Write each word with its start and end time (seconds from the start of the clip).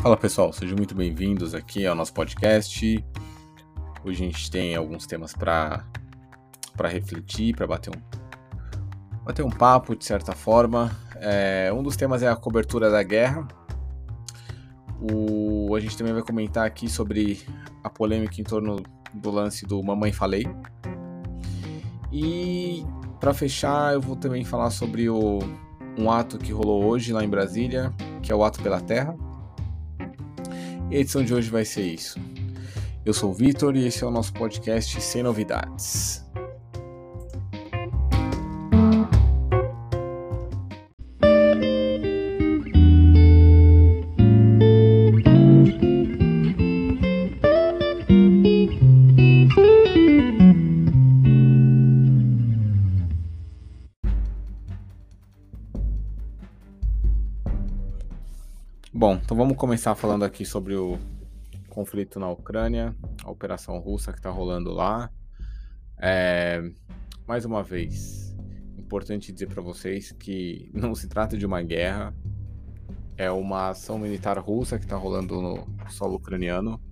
Fala 0.00 0.16
pessoal, 0.16 0.52
sejam 0.52 0.76
muito 0.76 0.94
bem-vindos 0.94 1.56
aqui 1.56 1.84
ao 1.84 1.92
nosso 1.92 2.14
podcast. 2.14 3.04
Hoje 4.04 4.22
a 4.22 4.26
gente 4.26 4.48
tem 4.48 4.76
alguns 4.76 5.06
temas 5.06 5.32
para 5.32 5.84
para 6.76 6.88
refletir, 6.88 7.56
para 7.56 7.66
bater 7.66 7.90
um 7.90 8.00
bater 9.24 9.44
um 9.44 9.50
papo 9.50 9.96
de 9.96 10.04
certa 10.04 10.32
forma. 10.32 10.96
É, 11.16 11.72
um 11.74 11.82
dos 11.82 11.96
temas 11.96 12.22
é 12.22 12.28
a 12.28 12.36
cobertura 12.36 12.88
da 12.88 13.02
guerra. 13.02 13.48
O, 15.00 15.74
a 15.74 15.80
gente 15.80 15.98
também 15.98 16.12
vai 16.12 16.22
comentar 16.22 16.64
aqui 16.64 16.88
sobre 16.88 17.44
a 17.82 17.90
polêmica 17.90 18.40
em 18.40 18.44
torno 18.44 18.80
do 19.12 19.30
lance 19.32 19.66
do 19.66 19.82
Mamãe 19.82 20.12
Falei. 20.12 20.46
E 22.12 22.86
para 23.18 23.34
fechar, 23.34 23.94
eu 23.94 24.00
vou 24.00 24.14
também 24.14 24.44
falar 24.44 24.70
sobre 24.70 25.10
o, 25.10 25.40
um 25.98 26.08
ato 26.08 26.38
que 26.38 26.52
rolou 26.52 26.84
hoje 26.84 27.12
lá 27.12 27.24
em 27.24 27.28
Brasília, 27.28 27.92
que 28.22 28.30
é 28.30 28.34
o 28.34 28.44
Ato 28.44 28.62
pela 28.62 28.80
Terra. 28.80 29.16
E 30.90 30.96
a 30.96 31.00
edição 31.00 31.22
de 31.22 31.34
hoje 31.34 31.50
vai 31.50 31.64
ser 31.64 31.82
isso. 31.82 32.18
Eu 33.04 33.12
sou 33.12 33.30
o 33.30 33.34
Vitor 33.34 33.76
e 33.76 33.86
esse 33.86 34.02
é 34.02 34.06
o 34.06 34.10
nosso 34.10 34.32
podcast 34.32 35.00
Sem 35.00 35.22
Novidades. 35.22 36.27
Vamos 59.38 59.56
começar 59.56 59.94
falando 59.94 60.24
aqui 60.24 60.44
sobre 60.44 60.74
o 60.74 60.98
conflito 61.68 62.18
na 62.18 62.28
Ucrânia, 62.28 62.92
a 63.22 63.30
operação 63.30 63.78
russa 63.78 64.10
que 64.10 64.18
está 64.18 64.30
rolando 64.30 64.72
lá. 64.72 65.08
É, 65.96 66.60
mais 67.24 67.44
uma 67.44 67.62
vez, 67.62 68.36
importante 68.76 69.32
dizer 69.32 69.46
para 69.46 69.62
vocês 69.62 70.10
que 70.10 70.68
não 70.74 70.92
se 70.92 71.06
trata 71.06 71.38
de 71.38 71.46
uma 71.46 71.62
guerra, 71.62 72.12
é 73.16 73.30
uma 73.30 73.68
ação 73.68 73.96
militar 73.96 74.36
russa 74.40 74.76
que 74.76 74.84
está 74.84 74.96
rolando 74.96 75.40
no 75.40 75.68
solo 75.88 76.16
ucraniano. 76.16 76.82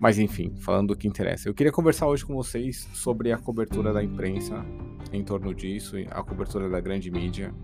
Mas 0.00 0.18
enfim, 0.18 0.56
falando 0.56 0.88
do 0.88 0.96
que 0.96 1.06
interessa. 1.06 1.48
Eu 1.48 1.54
queria 1.54 1.70
conversar 1.70 2.08
hoje 2.08 2.26
com 2.26 2.34
vocês 2.34 2.88
sobre 2.92 3.30
a 3.30 3.38
cobertura 3.38 3.92
da 3.92 4.02
imprensa 4.02 4.66
em 5.12 5.22
torno 5.22 5.54
disso, 5.54 5.94
a 6.10 6.24
cobertura 6.24 6.68
da 6.68 6.80
grande 6.80 7.08
mídia. 7.08 7.54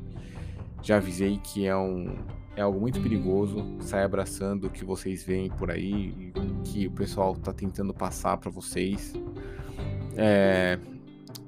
Já 0.84 0.98
avisei 0.98 1.36
que 1.38 1.66
é 1.66 1.76
um, 1.76 2.16
é 2.58 2.60
algo 2.60 2.80
muito 2.80 3.00
perigoso. 3.00 3.64
Sai 3.80 4.02
abraçando 4.02 4.66
o 4.66 4.70
que 4.70 4.84
vocês 4.84 5.22
veem 5.22 5.48
por 5.48 5.70
aí, 5.70 6.32
que 6.64 6.88
o 6.88 6.90
pessoal 6.90 7.32
está 7.32 7.52
tentando 7.52 7.94
passar 7.94 8.36
para 8.36 8.50
vocês. 8.50 9.12
É, 10.16 10.76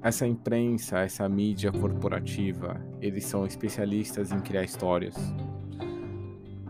essa 0.00 0.24
imprensa, 0.24 1.00
essa 1.00 1.28
mídia 1.28 1.72
corporativa, 1.72 2.80
eles 3.00 3.24
são 3.24 3.44
especialistas 3.44 4.30
em 4.30 4.38
criar 4.38 4.62
histórias. 4.62 5.16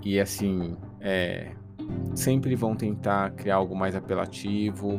E 0.02 0.18
assim, 0.18 0.74
é, 1.00 1.52
sempre 2.14 2.54
vão 2.54 2.74
tentar 2.74 3.32
criar 3.32 3.56
algo 3.56 3.76
mais 3.76 3.94
apelativo, 3.94 4.98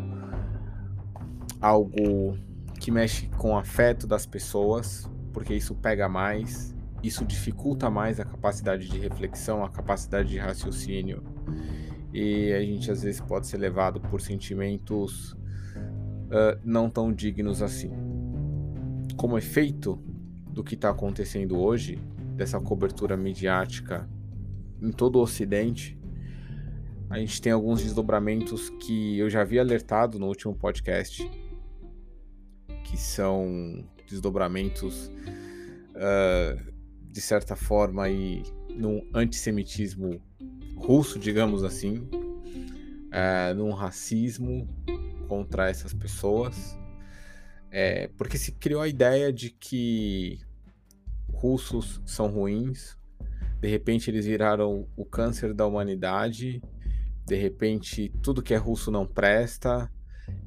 algo 1.59 2.38
que 2.80 2.92
mexe 2.92 3.25
com 3.38 3.53
o 3.53 3.58
afeto 3.58 4.06
das 4.06 4.28
pessoas, 4.28 5.09
porque 5.34 5.56
isso 5.56 5.73
pega 5.73 6.08
mais 6.08 6.75
isso 7.03 7.25
dificulta 7.25 7.89
mais 7.89 8.19
a 8.19 8.25
capacidade 8.25 8.88
de 8.88 8.99
reflexão, 8.99 9.63
a 9.63 9.69
capacidade 9.69 10.30
de 10.30 10.38
raciocínio. 10.38 11.23
E 12.13 12.52
a 12.53 12.61
gente 12.61 12.91
às 12.91 13.03
vezes 13.03 13.21
pode 13.21 13.47
ser 13.47 13.57
levado 13.57 13.99
por 14.01 14.22
sentimentos 14.22 15.31
uh, 15.31 16.59
não 16.63 16.89
tão 16.89 17.12
dignos 17.12 17.62
assim. 17.62 17.91
Como 19.16 19.38
efeito 19.38 20.01
do 20.50 20.63
que 20.63 20.75
está 20.75 20.89
acontecendo 20.89 21.59
hoje, 21.59 22.00
dessa 22.35 22.59
cobertura 22.59 23.16
midiática 23.16 24.09
em 24.81 24.91
todo 24.91 25.18
o 25.18 25.22
Ocidente, 25.22 25.97
a 27.09 27.19
gente 27.19 27.41
tem 27.41 27.51
alguns 27.51 27.83
desdobramentos 27.83 28.69
que 28.69 29.18
eu 29.19 29.29
já 29.29 29.41
havia 29.41 29.62
alertado 29.62 30.18
no 30.18 30.28
último 30.28 30.56
podcast, 30.56 31.29
que 32.83 32.97
são 32.97 33.85
desdobramentos 34.07 35.12
uh, 35.95 36.72
de 37.11 37.22
certa 37.22 37.55
forma, 37.55 38.05
aí, 38.05 38.44
num 38.69 39.05
antissemitismo 39.13 40.22
russo, 40.77 41.19
digamos 41.19 41.63
assim, 41.63 42.07
é, 43.11 43.53
num 43.53 43.72
racismo 43.72 44.67
contra 45.27 45.69
essas 45.69 45.94
pessoas, 45.94 46.77
é, 47.69 48.07
porque 48.17 48.38
se 48.38 48.53
criou 48.53 48.81
a 48.81 48.88
ideia 48.88 49.31
de 49.31 49.50
que 49.50 50.39
russos 51.31 52.01
são 52.05 52.27
ruins, 52.27 52.97
de 53.59 53.67
repente 53.67 54.09
eles 54.09 54.25
viraram 54.25 54.88
o 54.95 55.05
câncer 55.05 55.53
da 55.53 55.66
humanidade, 55.66 56.61
de 57.25 57.35
repente 57.35 58.11
tudo 58.21 58.41
que 58.41 58.53
é 58.53 58.57
russo 58.57 58.89
não 58.89 59.05
presta, 59.05 59.91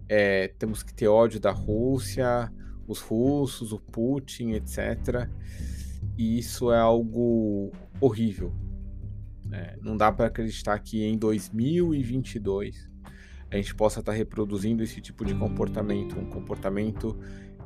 é, 0.08 0.48
temos 0.48 0.82
que 0.82 0.92
ter 0.92 1.08
ódio 1.08 1.40
da 1.40 1.50
Rússia, 1.50 2.52
os 2.86 3.00
russos, 3.00 3.72
o 3.72 3.78
Putin, 3.78 4.50
etc. 4.50 5.28
E 6.16 6.38
isso 6.38 6.72
é 6.72 6.78
algo 6.78 7.72
horrível. 8.00 8.52
É, 9.52 9.76
não 9.80 9.96
dá 9.96 10.10
para 10.10 10.26
acreditar 10.26 10.78
que 10.78 11.02
em 11.04 11.16
2022 11.16 12.88
a 13.50 13.56
gente 13.56 13.74
possa 13.74 14.00
estar 14.00 14.12
tá 14.12 14.18
reproduzindo 14.18 14.82
esse 14.82 15.00
tipo 15.00 15.24
de 15.24 15.34
comportamento, 15.34 16.18
um 16.18 16.26
comportamento 16.26 17.16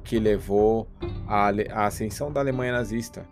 que 0.05 0.19
levou 0.19 0.91
à, 1.27 1.51
ascensão 1.87 2.33
da 2.33 2.41
Alemanha 2.41 2.73
nazista, 2.73 3.27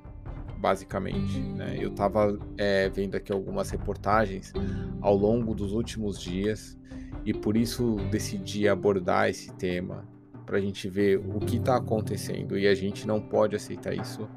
basicamente. 0.59 1.39
Né? 1.39 1.77
Eu 1.79 1.91
estava 1.91 2.39
é, 2.57 2.89
vendo 2.89 3.15
aqui 3.15 3.33
algumas 3.33 3.71
reportagens 3.71 4.53
ao 5.01 5.17
longo 5.17 5.55
dos 5.55 5.73
últimos 5.73 6.21
dias 6.21 6.79
e 7.25 7.35
por 7.35 7.57
isso 7.57 7.97
decidi 8.11 8.69
abordar 8.69 9.29
esse 9.29 9.53
tema 9.55 10.07
para 10.45 10.59
a 10.59 10.61
gente 10.61 10.89
ver 10.89 11.19
o 11.19 11.41
que 11.41 11.57
está 11.57 11.77
acontecendo 11.77 12.57
e 12.57 12.67
a 12.69 12.75
gente 12.75 13.07
não 13.07 13.21
pode 13.21 13.57
aceitar 13.57 13.95
isso 13.95 14.29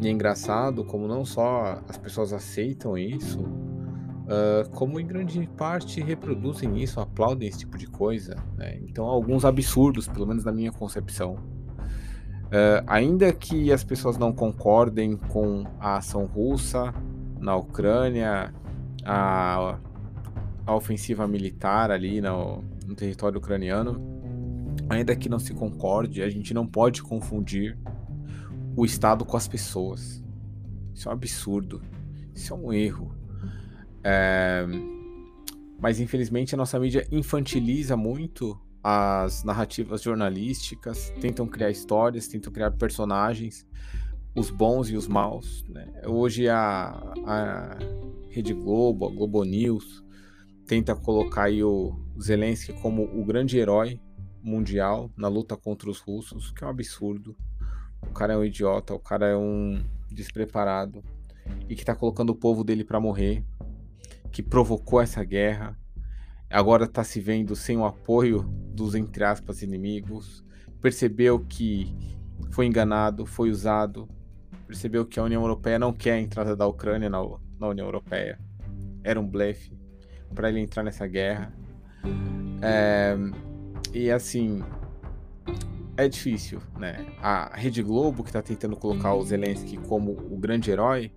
e 0.00 0.08
é 0.08 0.10
engraçado 0.10 0.84
como 0.84 1.06
não 1.06 1.24
só 1.24 1.80
as 1.88 1.96
pessoas 1.96 2.32
aceitam 2.32 2.96
isso, 2.98 3.40
uh, 3.40 4.68
como 4.72 4.98
em 4.98 5.06
grande 5.06 5.48
parte 5.56 6.00
reproduzem 6.00 6.82
isso, 6.82 7.00
aplaudem 7.00 7.48
esse 7.48 7.60
tipo 7.60 7.78
de 7.78 7.86
coisa. 7.86 8.36
Né? 8.56 8.78
Então, 8.82 9.04
alguns 9.04 9.44
absurdos, 9.44 10.08
pelo 10.08 10.26
menos 10.26 10.44
na 10.44 10.52
minha 10.52 10.72
concepção. 10.72 11.34
Uh, 12.46 12.84
ainda 12.86 13.32
que 13.32 13.72
as 13.72 13.82
pessoas 13.82 14.18
não 14.18 14.32
concordem 14.32 15.16
com 15.16 15.64
a 15.80 15.96
ação 15.96 16.26
russa 16.26 16.92
na 17.40 17.56
Ucrânia, 17.56 18.52
a, 19.04 19.78
a 20.66 20.74
ofensiva 20.74 21.26
militar 21.26 21.90
ali 21.90 22.20
no, 22.20 22.62
no 22.86 22.94
território 22.94 23.38
ucraniano, 23.38 24.00
ainda 24.88 25.16
que 25.16 25.28
não 25.28 25.38
se 25.38 25.54
concorde, 25.54 26.22
a 26.22 26.28
gente 26.28 26.52
não 26.52 26.66
pode 26.66 27.02
confundir 27.02 27.78
o 28.76 28.84
Estado 28.84 29.24
com 29.24 29.36
as 29.36 29.48
pessoas. 29.48 30.22
Isso 30.94 31.08
é 31.08 31.10
um 31.10 31.14
absurdo. 31.14 31.82
Isso 32.34 32.52
é 32.52 32.56
um 32.56 32.72
erro. 32.72 33.14
É... 34.02 34.64
Mas 35.80 36.00
infelizmente 36.00 36.54
a 36.54 36.58
nossa 36.58 36.78
mídia 36.78 37.06
infantiliza 37.10 37.96
muito 37.96 38.58
as 38.82 39.44
narrativas 39.44 40.02
jornalísticas, 40.02 41.12
tentam 41.20 41.46
criar 41.46 41.70
histórias, 41.70 42.26
tentam 42.26 42.52
criar 42.52 42.72
personagens, 42.72 43.66
os 44.34 44.50
bons 44.50 44.90
e 44.90 44.96
os 44.96 45.06
maus. 45.06 45.64
Né? 45.68 46.02
Hoje 46.06 46.48
a, 46.48 47.14
a 47.24 47.78
Rede 48.28 48.54
Globo, 48.54 49.06
a 49.06 49.10
Globo 49.10 49.44
News, 49.44 50.02
tenta 50.66 50.96
colocar 50.96 51.44
aí 51.44 51.62
o 51.62 51.94
Zelensky 52.20 52.72
como 52.74 53.04
o 53.04 53.24
grande 53.24 53.58
herói 53.58 54.00
mundial 54.42 55.10
na 55.16 55.28
luta 55.28 55.56
contra 55.56 55.88
os 55.88 56.00
russos, 56.00 56.50
que 56.50 56.64
é 56.64 56.66
um 56.66 56.70
absurdo 56.70 57.36
o 58.06 58.12
cara 58.12 58.34
é 58.34 58.36
um 58.36 58.44
idiota, 58.44 58.94
o 58.94 58.98
cara 58.98 59.26
é 59.26 59.36
um 59.36 59.82
despreparado. 60.10 61.02
E 61.68 61.74
que 61.74 61.84
tá 61.84 61.94
colocando 61.94 62.30
o 62.30 62.34
povo 62.34 62.62
dele 62.62 62.84
para 62.84 63.00
morrer, 63.00 63.42
que 64.30 64.42
provocou 64.42 65.00
essa 65.00 65.24
guerra, 65.24 65.76
agora 66.48 66.86
tá 66.86 67.02
se 67.02 67.20
vendo 67.20 67.56
sem 67.56 67.76
o 67.76 67.84
apoio 67.84 68.42
dos 68.74 68.94
entre 68.94 69.24
aspas 69.24 69.62
inimigos, 69.62 70.44
percebeu 70.80 71.40
que 71.40 71.94
foi 72.50 72.66
enganado, 72.66 73.26
foi 73.26 73.50
usado, 73.50 74.08
percebeu 74.66 75.04
que 75.04 75.18
a 75.18 75.24
União 75.24 75.42
Europeia 75.42 75.78
não 75.78 75.92
quer 75.92 76.12
a 76.12 76.20
entrada 76.20 76.56
da 76.56 76.66
Ucrânia 76.66 77.10
na, 77.10 77.18
na 77.58 77.68
União 77.68 77.86
Europeia, 77.86 78.38
era 79.02 79.20
um 79.20 79.26
blefe 79.26 79.72
para 80.34 80.48
ele 80.48 80.60
entrar 80.60 80.82
nessa 80.82 81.06
guerra. 81.06 81.52
É, 82.62 83.16
e 83.92 84.10
assim, 84.10 84.62
é 85.96 86.08
difícil, 86.08 86.60
né? 86.78 87.06
A 87.20 87.54
Rede 87.54 87.82
Globo, 87.82 88.22
que 88.22 88.30
está 88.30 88.40
tentando 88.42 88.76
colocar 88.76 89.14
o 89.14 89.22
Zelensky 89.22 89.76
como 89.76 90.12
o 90.12 90.36
grande 90.36 90.70
herói, 90.70 91.12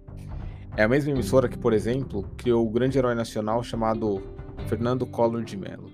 É 0.78 0.84
a 0.84 0.90
mesma 0.90 1.12
emissora 1.12 1.48
que, 1.48 1.58
por 1.58 1.72
exemplo, 1.72 2.24
criou 2.36 2.68
o 2.68 2.70
grande 2.70 2.98
herói 2.98 3.16
nacional 3.16 3.64
chamado 3.64 4.22
Fernando 4.68 5.06
Collor 5.06 5.42
de 5.42 5.56
Mello. 5.56 5.90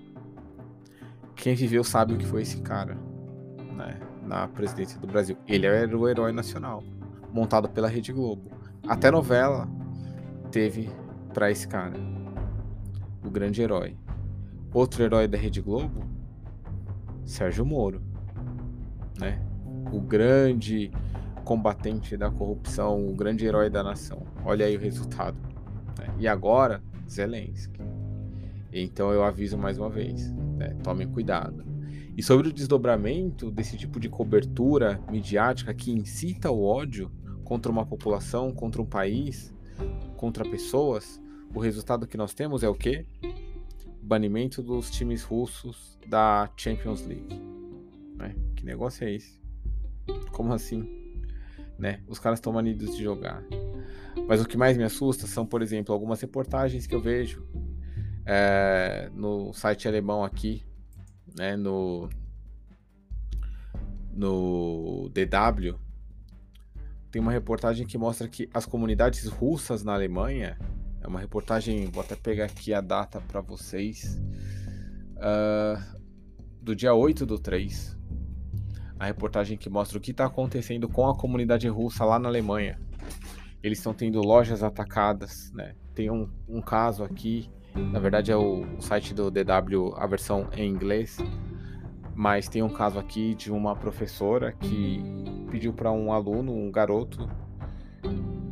Quem 1.36 1.54
viveu 1.54 1.84
sabe 1.84 2.14
o 2.14 2.18
que 2.18 2.26
foi 2.26 2.42
esse 2.42 2.60
cara 2.62 2.98
né, 3.76 4.00
na 4.26 4.48
presidência 4.48 4.98
do 4.98 5.06
Brasil. 5.06 5.36
Ele 5.46 5.66
era 5.66 5.96
o 5.96 6.08
herói 6.08 6.32
nacional, 6.32 6.82
montado 7.32 7.68
pela 7.68 7.86
Rede 7.86 8.12
Globo. 8.12 8.50
Até 8.88 9.08
novela 9.08 9.68
teve 10.50 10.90
para 11.32 11.48
esse 11.48 11.68
cara, 11.68 11.94
o 13.24 13.30
grande 13.30 13.62
herói. 13.62 13.96
Outro 14.74 15.04
herói 15.04 15.28
da 15.28 15.38
Rede 15.38 15.60
Globo, 15.60 16.02
Sérgio 17.24 17.64
Moro, 17.64 18.02
né? 19.22 19.40
O 19.92 20.00
grande 20.00 20.90
combatente 21.44 22.16
da 22.16 22.30
corrupção, 22.30 23.06
o 23.06 23.14
grande 23.14 23.46
herói 23.46 23.70
da 23.70 23.82
nação. 23.82 24.26
Olha 24.44 24.66
aí 24.66 24.76
o 24.76 24.80
resultado. 24.80 25.36
Né? 25.98 26.12
E 26.18 26.28
agora, 26.28 26.82
Zelensky. 27.08 27.80
Então 28.72 29.12
eu 29.12 29.22
aviso 29.22 29.56
mais 29.56 29.78
uma 29.78 29.88
vez, 29.88 30.32
né? 30.56 30.74
tomem 30.82 31.06
cuidado. 31.06 31.64
E 32.16 32.22
sobre 32.22 32.48
o 32.48 32.52
desdobramento 32.52 33.50
desse 33.50 33.76
tipo 33.76 34.00
de 34.00 34.08
cobertura 34.08 35.00
midiática 35.10 35.72
que 35.72 35.92
incita 35.92 36.50
o 36.50 36.64
ódio 36.64 37.10
contra 37.44 37.70
uma 37.70 37.86
população, 37.86 38.50
contra 38.50 38.82
um 38.82 38.86
país, 38.86 39.54
contra 40.16 40.44
pessoas, 40.44 41.20
o 41.54 41.60
resultado 41.60 42.06
que 42.06 42.16
nós 42.16 42.34
temos 42.34 42.62
é 42.62 42.68
o 42.68 42.74
quê? 42.74 43.06
Banimento 44.02 44.62
dos 44.62 44.90
times 44.90 45.22
russos 45.22 45.98
da 46.06 46.50
Champions 46.56 47.06
League. 47.06 47.40
Né? 48.16 48.34
Que 48.62 48.66
negócio 48.66 49.04
é 49.04 49.12
esse? 49.12 49.42
Como 50.30 50.52
assim? 50.52 51.02
né? 51.82 52.00
Os 52.06 52.20
caras 52.20 52.38
estão 52.38 52.52
manidos 52.52 52.96
de 52.96 53.02
jogar. 53.02 53.42
Mas 54.28 54.40
o 54.40 54.46
que 54.46 54.56
mais 54.56 54.76
me 54.76 54.84
assusta 54.84 55.26
são, 55.26 55.44
por 55.44 55.62
exemplo, 55.62 55.92
algumas 55.92 56.20
reportagens 56.20 56.86
que 56.86 56.94
eu 56.94 57.00
vejo 57.00 57.44
é, 58.24 59.10
no 59.12 59.52
site 59.52 59.88
alemão 59.88 60.22
aqui, 60.22 60.64
né? 61.36 61.56
No 61.56 62.08
no 64.14 65.08
DW 65.08 65.74
tem 67.10 67.20
uma 67.20 67.32
reportagem 67.32 67.84
que 67.84 67.98
mostra 67.98 68.28
que 68.28 68.48
as 68.54 68.64
comunidades 68.64 69.26
russas 69.26 69.82
na 69.82 69.94
Alemanha 69.94 70.56
é 71.00 71.08
uma 71.08 71.18
reportagem, 71.18 71.86
vou 71.86 72.02
até 72.02 72.14
pegar 72.14 72.44
aqui 72.44 72.72
a 72.72 72.80
data 72.80 73.20
para 73.20 73.40
vocês, 73.40 74.20
uh, 75.16 75.98
do 76.60 76.76
dia 76.76 76.94
8 76.94 77.26
do 77.26 77.38
3 77.38 77.98
a 79.02 79.06
reportagem 79.06 79.58
que 79.58 79.68
mostra 79.68 79.98
o 79.98 80.00
que 80.00 80.12
está 80.12 80.26
acontecendo 80.26 80.88
com 80.88 81.08
a 81.08 81.16
comunidade 81.16 81.66
russa 81.66 82.04
lá 82.04 82.20
na 82.20 82.28
Alemanha. 82.28 82.78
Eles 83.60 83.78
estão 83.78 83.92
tendo 83.92 84.20
lojas 84.20 84.62
atacadas, 84.62 85.50
né? 85.52 85.74
Tem 85.92 86.08
um, 86.08 86.30
um 86.48 86.62
caso 86.62 87.02
aqui, 87.02 87.50
na 87.74 87.98
verdade 87.98 88.30
é 88.30 88.36
o, 88.36 88.60
o 88.60 88.80
site 88.80 89.12
do 89.12 89.28
DW, 89.28 89.94
a 89.96 90.06
versão 90.06 90.48
em 90.56 90.70
inglês, 90.70 91.18
mas 92.14 92.48
tem 92.48 92.62
um 92.62 92.68
caso 92.68 92.96
aqui 92.96 93.34
de 93.34 93.50
uma 93.50 93.74
professora 93.74 94.52
que 94.52 95.02
pediu 95.50 95.72
para 95.72 95.90
um 95.90 96.12
aluno, 96.12 96.54
um 96.54 96.70
garoto 96.70 97.28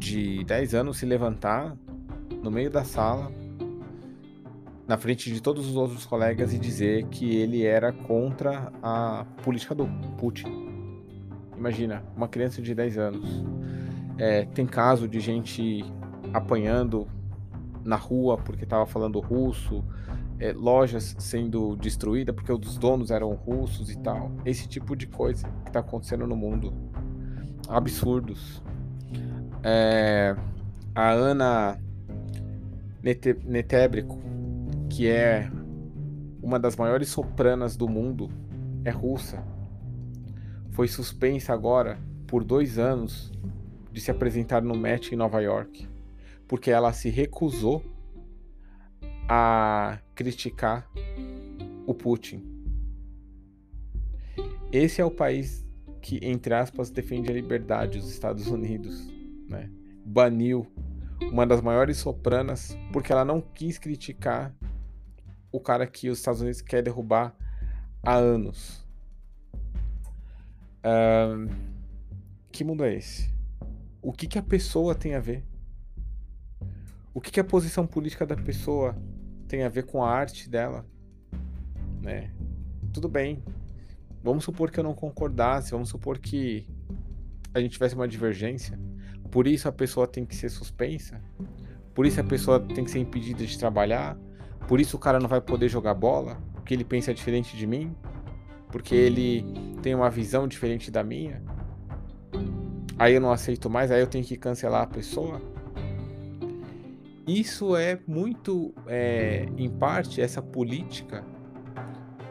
de 0.00 0.42
10 0.42 0.74
anos, 0.74 0.98
se 0.98 1.06
levantar 1.06 1.76
no 2.42 2.50
meio 2.50 2.70
da 2.70 2.82
sala 2.82 3.30
na 4.90 4.98
frente 4.98 5.32
de 5.32 5.40
todos 5.40 5.68
os 5.68 5.76
outros 5.76 6.04
colegas 6.04 6.52
e 6.52 6.58
dizer 6.58 7.04
que 7.04 7.36
ele 7.36 7.64
era 7.64 7.92
contra 7.92 8.72
a 8.82 9.24
política 9.44 9.72
do 9.72 9.86
Putin. 10.18 10.48
Imagina, 11.56 12.02
uma 12.16 12.26
criança 12.26 12.60
de 12.60 12.74
10 12.74 12.98
anos. 12.98 13.44
É, 14.18 14.46
tem 14.46 14.66
caso 14.66 15.06
de 15.06 15.20
gente 15.20 15.84
apanhando 16.34 17.06
na 17.84 17.94
rua 17.94 18.36
porque 18.36 18.64
estava 18.64 18.84
falando 18.84 19.20
russo, 19.20 19.84
é, 20.40 20.52
lojas 20.52 21.14
sendo 21.20 21.76
destruídas 21.76 22.34
porque 22.34 22.52
os 22.52 22.76
donos 22.76 23.12
eram 23.12 23.32
russos 23.34 23.92
e 23.92 23.98
tal. 24.00 24.32
Esse 24.44 24.66
tipo 24.66 24.96
de 24.96 25.06
coisa 25.06 25.46
que 25.62 25.68
está 25.68 25.78
acontecendo 25.78 26.26
no 26.26 26.34
mundo. 26.34 26.74
Absurdos. 27.68 28.60
É, 29.62 30.34
a 30.96 31.12
Ana 31.12 31.78
Nete, 33.00 33.36
Netebrico, 33.44 34.18
que 34.90 35.08
é 35.08 35.48
uma 36.42 36.58
das 36.58 36.76
maiores 36.76 37.08
sopranas 37.08 37.76
do 37.76 37.88
mundo, 37.88 38.28
é 38.84 38.90
russa. 38.90 39.42
Foi 40.72 40.88
suspensa 40.88 41.52
agora 41.52 41.98
por 42.26 42.42
dois 42.42 42.76
anos 42.76 43.32
de 43.92 44.00
se 44.00 44.10
apresentar 44.10 44.62
no 44.62 44.76
Met 44.76 45.14
em 45.14 45.16
Nova 45.16 45.40
York, 45.40 45.88
porque 46.48 46.70
ela 46.70 46.92
se 46.92 47.08
recusou 47.08 47.82
a 49.28 49.98
criticar 50.14 50.90
o 51.86 51.94
Putin. 51.94 52.44
Esse 54.72 55.00
é 55.00 55.04
o 55.04 55.10
país 55.10 55.66
que, 56.02 56.18
entre 56.22 56.52
aspas, 56.52 56.90
defende 56.90 57.30
a 57.30 57.34
liberdade, 57.34 57.98
os 57.98 58.10
Estados 58.10 58.48
Unidos, 58.48 59.08
né? 59.48 59.70
Baniu 60.04 60.66
uma 61.20 61.46
das 61.46 61.60
maiores 61.60 61.98
sopranas 61.98 62.76
porque 62.92 63.12
ela 63.12 63.24
não 63.24 63.40
quis 63.40 63.78
criticar 63.78 64.54
o 65.52 65.60
cara 65.60 65.86
que 65.86 66.08
os 66.08 66.18
Estados 66.18 66.40
Unidos 66.40 66.60
quer 66.60 66.82
derrubar 66.82 67.34
há 68.02 68.14
anos. 68.14 68.86
Um, 70.84 71.48
que 72.50 72.64
mundo 72.64 72.84
é 72.84 72.94
esse? 72.94 73.32
O 74.02 74.12
que, 74.12 74.26
que 74.26 74.38
a 74.38 74.42
pessoa 74.42 74.94
tem 74.94 75.14
a 75.14 75.20
ver? 75.20 75.44
O 77.12 77.20
que, 77.20 77.30
que 77.30 77.40
a 77.40 77.44
posição 77.44 77.86
política 77.86 78.24
da 78.24 78.36
pessoa 78.36 78.96
tem 79.48 79.62
a 79.64 79.68
ver 79.68 79.84
com 79.84 80.02
a 80.02 80.10
arte 80.10 80.48
dela? 80.48 80.86
Né? 82.00 82.30
Tudo 82.92 83.08
bem. 83.08 83.42
Vamos 84.22 84.44
supor 84.44 84.70
que 84.70 84.78
eu 84.78 84.84
não 84.84 84.94
concordasse, 84.94 85.72
vamos 85.72 85.88
supor 85.88 86.18
que 86.18 86.66
a 87.52 87.60
gente 87.60 87.72
tivesse 87.72 87.94
uma 87.94 88.06
divergência. 88.06 88.78
Por 89.30 89.46
isso 89.46 89.68
a 89.68 89.72
pessoa 89.72 90.06
tem 90.06 90.24
que 90.24 90.34
ser 90.34 90.48
suspensa? 90.48 91.20
Por 91.94 92.06
isso 92.06 92.20
a 92.20 92.24
pessoa 92.24 92.60
tem 92.60 92.84
que 92.84 92.90
ser 92.90 92.98
impedida 92.98 93.44
de 93.44 93.58
trabalhar? 93.58 94.16
Por 94.70 94.78
isso 94.78 94.96
o 94.96 95.00
cara 95.00 95.18
não 95.18 95.28
vai 95.28 95.40
poder 95.40 95.68
jogar 95.68 95.94
bola, 95.94 96.38
porque 96.54 96.72
ele 96.72 96.84
pensa 96.84 97.12
diferente 97.12 97.56
de 97.56 97.66
mim, 97.66 97.92
porque 98.68 98.94
ele 98.94 99.44
tem 99.82 99.96
uma 99.96 100.08
visão 100.08 100.46
diferente 100.46 100.92
da 100.92 101.02
minha. 101.02 101.42
Aí 102.96 103.14
eu 103.14 103.20
não 103.20 103.32
aceito 103.32 103.68
mais, 103.68 103.90
aí 103.90 104.00
eu 104.00 104.06
tenho 104.06 104.24
que 104.24 104.36
cancelar 104.36 104.82
a 104.82 104.86
pessoa. 104.86 105.42
Isso 107.26 107.74
é 107.74 107.98
muito, 108.06 108.72
é, 108.86 109.48
em 109.58 109.68
parte, 109.68 110.20
essa 110.20 110.40
política 110.40 111.24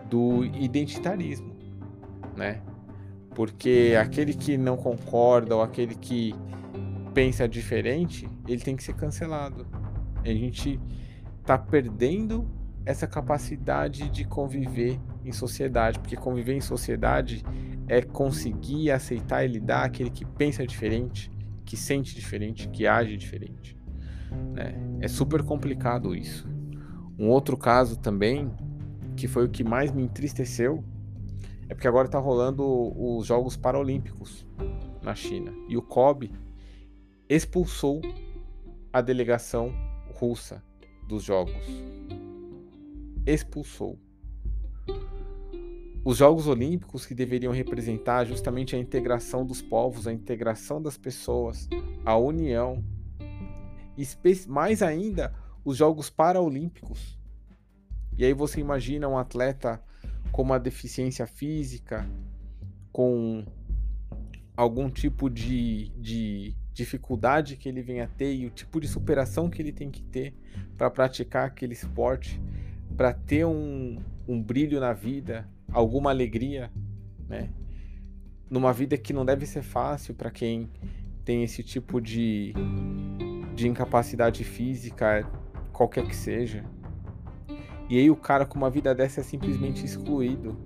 do 0.10 0.46
identitarismo, 0.46 1.58
né? 2.38 2.62
Porque 3.36 3.98
aquele 4.00 4.34
que 4.34 4.58
não 4.58 4.78
concorda 4.78 5.58
ou 5.58 5.62
aquele 5.62 5.94
que 5.94 6.34
pensa 7.14 7.50
diferente, 7.50 8.30
ele 8.48 8.62
tem 8.62 8.78
que 8.78 8.84
ser 8.84 8.96
cancelado. 8.96 9.68
A 10.24 10.30
gente 10.30 10.80
está 11.50 11.58
perdendo 11.58 12.48
essa 12.86 13.08
capacidade 13.08 14.08
de 14.12 14.24
conviver 14.24 15.00
em 15.26 15.32
sociedade, 15.32 15.98
porque 15.98 16.16
conviver 16.16 16.54
em 16.54 16.62
sociedade 16.62 17.44
é 17.88 18.04
conseguir 18.04 18.92
aceitar 18.92 19.44
e 19.44 19.48
lidar 19.48 19.84
aquele 19.84 20.12
que 20.12 20.24
pensa 20.24 20.66
diferente, 20.66 21.32
que 21.66 21.76
sente 21.76 22.14
diferente, 22.14 22.70
que 22.70 22.86
age 22.86 23.18
diferente. 23.18 23.76
Né? 24.54 24.76
É 25.02 25.08
super 25.08 25.42
complicado 25.42 26.16
isso. 26.16 26.48
Um 27.18 27.30
outro 27.30 27.58
caso 27.58 27.98
também, 27.98 28.52
que 29.16 29.28
foi 29.28 29.46
o 29.46 29.50
que 29.50 29.64
mais 29.64 29.92
me 29.92 30.04
entristeceu, 30.04 30.84
é 31.68 31.74
porque 31.74 31.88
agora 31.88 32.06
está 32.06 32.20
rolando 32.20 32.64
os 32.64 33.26
Jogos 33.26 33.58
Paralímpicos 33.58 34.46
na 35.02 35.16
China. 35.16 35.52
E 35.68 35.76
o 35.76 35.82
COB 35.82 36.32
expulsou 37.28 38.02
a 38.94 39.02
delegação 39.02 39.74
russa 40.14 40.69
dos 41.10 41.24
Jogos. 41.24 41.66
Expulsou. 43.26 44.00
Os 46.06 46.18
Jogos 46.18 46.48
Olímpicos, 46.48 47.06
que 47.06 47.16
deveriam 47.16 47.52
representar 47.52 48.26
justamente 48.26 48.76
a 48.76 48.80
integração 48.80 49.46
dos 49.46 49.62
povos, 49.62 50.08
a 50.08 50.14
integração 50.14 50.82
das 50.82 50.98
pessoas, 50.98 51.68
a 52.06 52.16
união, 52.16 52.84
mais 54.48 54.82
ainda 54.82 55.34
os 55.66 55.76
Jogos 55.76 56.10
Paralímpicos. 56.10 57.20
E 58.18 58.24
aí 58.24 58.34
você 58.34 58.62
imagina 58.62 59.10
um 59.10 59.18
atleta 59.18 59.84
com 60.32 60.44
uma 60.44 60.60
deficiência 60.60 61.26
física, 61.26 62.08
com 62.92 63.44
algum 64.56 64.90
tipo 64.90 65.30
de, 65.30 65.90
de 65.98 66.56
dificuldade 66.80 67.58
que 67.58 67.68
ele 67.68 67.82
venha 67.82 68.08
ter 68.08 68.34
e 68.34 68.46
o 68.46 68.50
tipo 68.50 68.80
de 68.80 68.88
superação 68.88 69.50
que 69.50 69.62
ele 69.62 69.72
tem 69.72 69.92
que 69.92 70.02
ter 70.02 70.34
para 70.78 70.90
praticar 70.90 71.48
aquele 71.48 71.74
esporte, 71.74 72.42
para 72.96 73.14
ter 73.14 73.46
um, 73.46 74.00
um 74.28 74.42
brilho 74.42 74.80
na 74.80 74.94
vida, 74.94 75.48
alguma 75.72 76.10
alegria, 76.10 76.72
né? 77.28 77.50
Numa 78.50 78.72
vida 78.72 78.98
que 78.98 79.12
não 79.14 79.26
deve 79.26 79.46
ser 79.46 79.62
fácil 79.62 80.16
para 80.16 80.32
quem 80.32 80.70
tem 81.26 81.44
esse 81.44 81.62
tipo 81.62 82.02
de, 82.02 82.54
de 83.54 83.68
incapacidade 83.68 84.44
física, 84.44 85.30
qualquer 85.72 86.08
que 86.08 86.16
seja. 86.16 86.64
E 87.90 87.98
aí 87.98 88.10
o 88.10 88.16
cara 88.16 88.46
com 88.46 88.58
uma 88.58 88.70
vida 88.70 88.96
dessa 88.96 89.20
é 89.20 89.24
simplesmente 89.24 89.86
excluído 89.86 90.58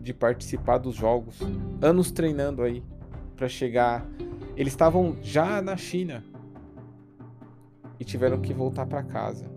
de 0.00 0.14
participar 0.14 0.78
dos 0.78 0.94
jogos. 0.94 1.38
Anos 1.80 2.10
treinando 2.10 2.62
aí 2.62 2.82
para 3.36 3.48
chegar. 3.48 4.08
Eles 4.56 4.72
estavam 4.72 5.16
já 5.22 5.60
na 5.60 5.76
China 5.76 6.24
e 8.00 8.04
tiveram 8.04 8.40
que 8.40 8.54
voltar 8.54 8.86
para 8.86 9.02
casa 9.02 9.56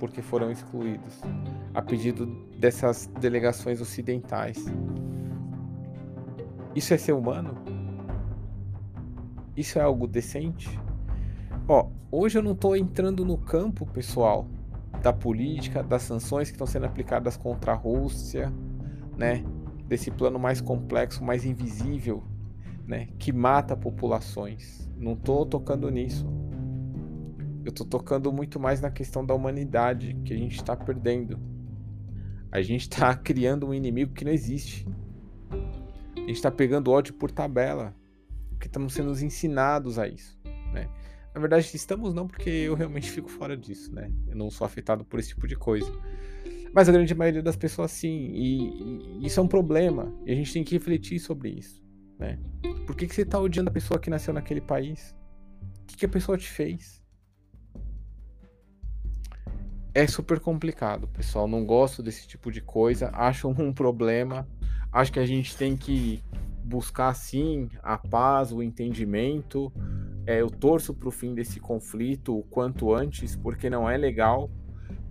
porque 0.00 0.22
foram 0.22 0.50
excluídos 0.50 1.20
a 1.74 1.82
pedido 1.82 2.26
dessas 2.58 3.06
delegações 3.20 3.80
ocidentais. 3.82 4.64
Isso 6.74 6.94
é 6.94 6.96
ser 6.96 7.12
humano? 7.12 7.54
Isso 9.54 9.78
é 9.78 9.82
algo 9.82 10.06
decente? 10.06 10.80
Ó, 11.68 11.90
hoje 12.10 12.38
eu 12.38 12.42
não 12.42 12.52
estou 12.52 12.74
entrando 12.74 13.24
no 13.26 13.36
campo, 13.36 13.84
pessoal, 13.84 14.48
da 15.02 15.12
política, 15.12 15.82
das 15.82 16.02
sanções 16.02 16.48
que 16.48 16.54
estão 16.54 16.66
sendo 16.66 16.86
aplicadas 16.86 17.36
contra 17.36 17.72
a 17.72 17.74
Rússia, 17.74 18.50
né? 19.16 19.44
Desse 19.86 20.10
plano 20.10 20.38
mais 20.38 20.60
complexo, 20.60 21.22
mais 21.22 21.44
invisível, 21.44 22.22
né? 22.90 23.06
Que 23.20 23.32
mata 23.32 23.76
populações. 23.76 24.90
Não 24.96 25.12
estou 25.12 25.46
tocando 25.46 25.88
nisso. 25.88 26.26
Eu 27.64 27.70
estou 27.70 27.86
tocando 27.86 28.32
muito 28.32 28.58
mais 28.58 28.80
na 28.80 28.90
questão 28.90 29.24
da 29.24 29.32
humanidade 29.32 30.16
que 30.24 30.34
a 30.34 30.36
gente 30.36 30.56
está 30.56 30.76
perdendo. 30.76 31.38
A 32.50 32.60
gente 32.60 32.82
está 32.82 33.14
criando 33.14 33.68
um 33.68 33.72
inimigo 33.72 34.12
que 34.12 34.24
não 34.24 34.32
existe. 34.32 34.88
A 36.16 36.18
gente 36.18 36.32
está 36.32 36.50
pegando 36.50 36.90
ódio 36.90 37.14
por 37.14 37.30
tabela, 37.30 37.94
porque 38.50 38.66
estamos 38.66 38.92
sendo 38.92 39.12
ensinados 39.12 39.96
a 39.96 40.08
isso, 40.08 40.36
né? 40.72 40.88
Na 41.32 41.40
verdade, 41.40 41.70
estamos 41.72 42.12
não, 42.12 42.26
porque 42.26 42.50
eu 42.50 42.74
realmente 42.74 43.08
fico 43.08 43.30
fora 43.30 43.56
disso, 43.56 43.94
né? 43.94 44.12
Eu 44.26 44.34
não 44.34 44.50
sou 44.50 44.64
afetado 44.64 45.04
por 45.04 45.20
esse 45.20 45.28
tipo 45.28 45.46
de 45.46 45.54
coisa. 45.54 45.90
Mas 46.74 46.88
a 46.88 46.92
grande 46.92 47.14
maioria 47.14 47.42
das 47.42 47.56
pessoas 47.56 47.92
sim, 47.92 48.32
e, 48.34 49.20
e 49.22 49.26
isso 49.26 49.38
é 49.38 49.42
um 49.42 49.48
problema, 49.48 50.12
e 50.26 50.32
a 50.32 50.34
gente 50.34 50.52
tem 50.52 50.64
que 50.64 50.74
refletir 50.74 51.20
sobre 51.20 51.50
isso, 51.50 51.80
né? 52.20 52.38
Por 52.86 52.94
que, 52.94 53.06
que 53.06 53.14
você 53.14 53.22
está 53.22 53.38
odiando 53.38 53.70
a 53.70 53.72
pessoa 53.72 53.98
que 53.98 54.10
nasceu 54.10 54.32
naquele 54.32 54.60
país? 54.60 55.14
O 55.82 55.86
que, 55.86 55.96
que 55.96 56.06
a 56.06 56.08
pessoa 56.08 56.38
te 56.38 56.48
fez? 56.48 57.02
É 59.92 60.06
super 60.06 60.38
complicado, 60.38 61.08
pessoal. 61.08 61.48
Não 61.48 61.64
gosto 61.64 62.02
desse 62.02 62.28
tipo 62.28 62.52
de 62.52 62.60
coisa, 62.60 63.10
acho 63.12 63.48
um 63.48 63.72
problema. 63.74 64.46
Acho 64.92 65.12
que 65.12 65.18
a 65.18 65.26
gente 65.26 65.56
tem 65.56 65.76
que 65.76 66.22
buscar 66.62 67.14
sim 67.14 67.68
a 67.82 67.98
paz, 67.98 68.52
o 68.52 68.62
entendimento. 68.62 69.72
É, 70.26 70.40
eu 70.40 70.50
torço 70.50 70.94
para 70.94 71.08
o 71.08 71.10
fim 71.10 71.34
desse 71.34 71.58
conflito 71.58 72.38
o 72.38 72.42
quanto 72.44 72.94
antes, 72.94 73.34
porque 73.34 73.68
não 73.68 73.90
é 73.90 73.96
legal 73.96 74.50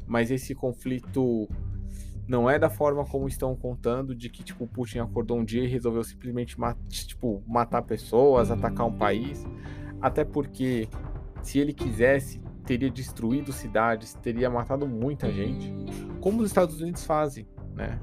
mas 0.10 0.32
esse 0.32 0.56
conflito 0.56 1.48
não 2.30 2.48
é 2.48 2.60
da 2.60 2.70
forma 2.70 3.04
como 3.04 3.28
estão 3.28 3.56
contando, 3.56 4.14
de 4.14 4.30
que 4.30 4.44
tipo, 4.44 4.64
o 4.64 4.68
Putin 4.68 5.00
acordou 5.00 5.40
um 5.40 5.44
dia 5.44 5.64
e 5.64 5.68
resolveu 5.68 6.04
simplesmente 6.04 6.60
mat 6.60 6.78
tipo, 6.88 7.44
matar 7.48 7.82
pessoas, 7.82 8.52
atacar 8.52 8.86
um 8.86 8.94
país. 8.94 9.44
Até 10.00 10.24
porque, 10.24 10.88
se 11.42 11.58
ele 11.58 11.74
quisesse, 11.74 12.40
teria 12.64 12.90
destruído 12.92 13.52
cidades, 13.52 14.14
teria 14.14 14.48
matado 14.48 14.88
muita 14.88 15.32
gente, 15.32 15.74
como 16.22 16.44
os 16.44 16.50
Estados 16.50 16.80
Unidos 16.80 17.04
fazem, 17.04 17.48
né? 17.74 18.00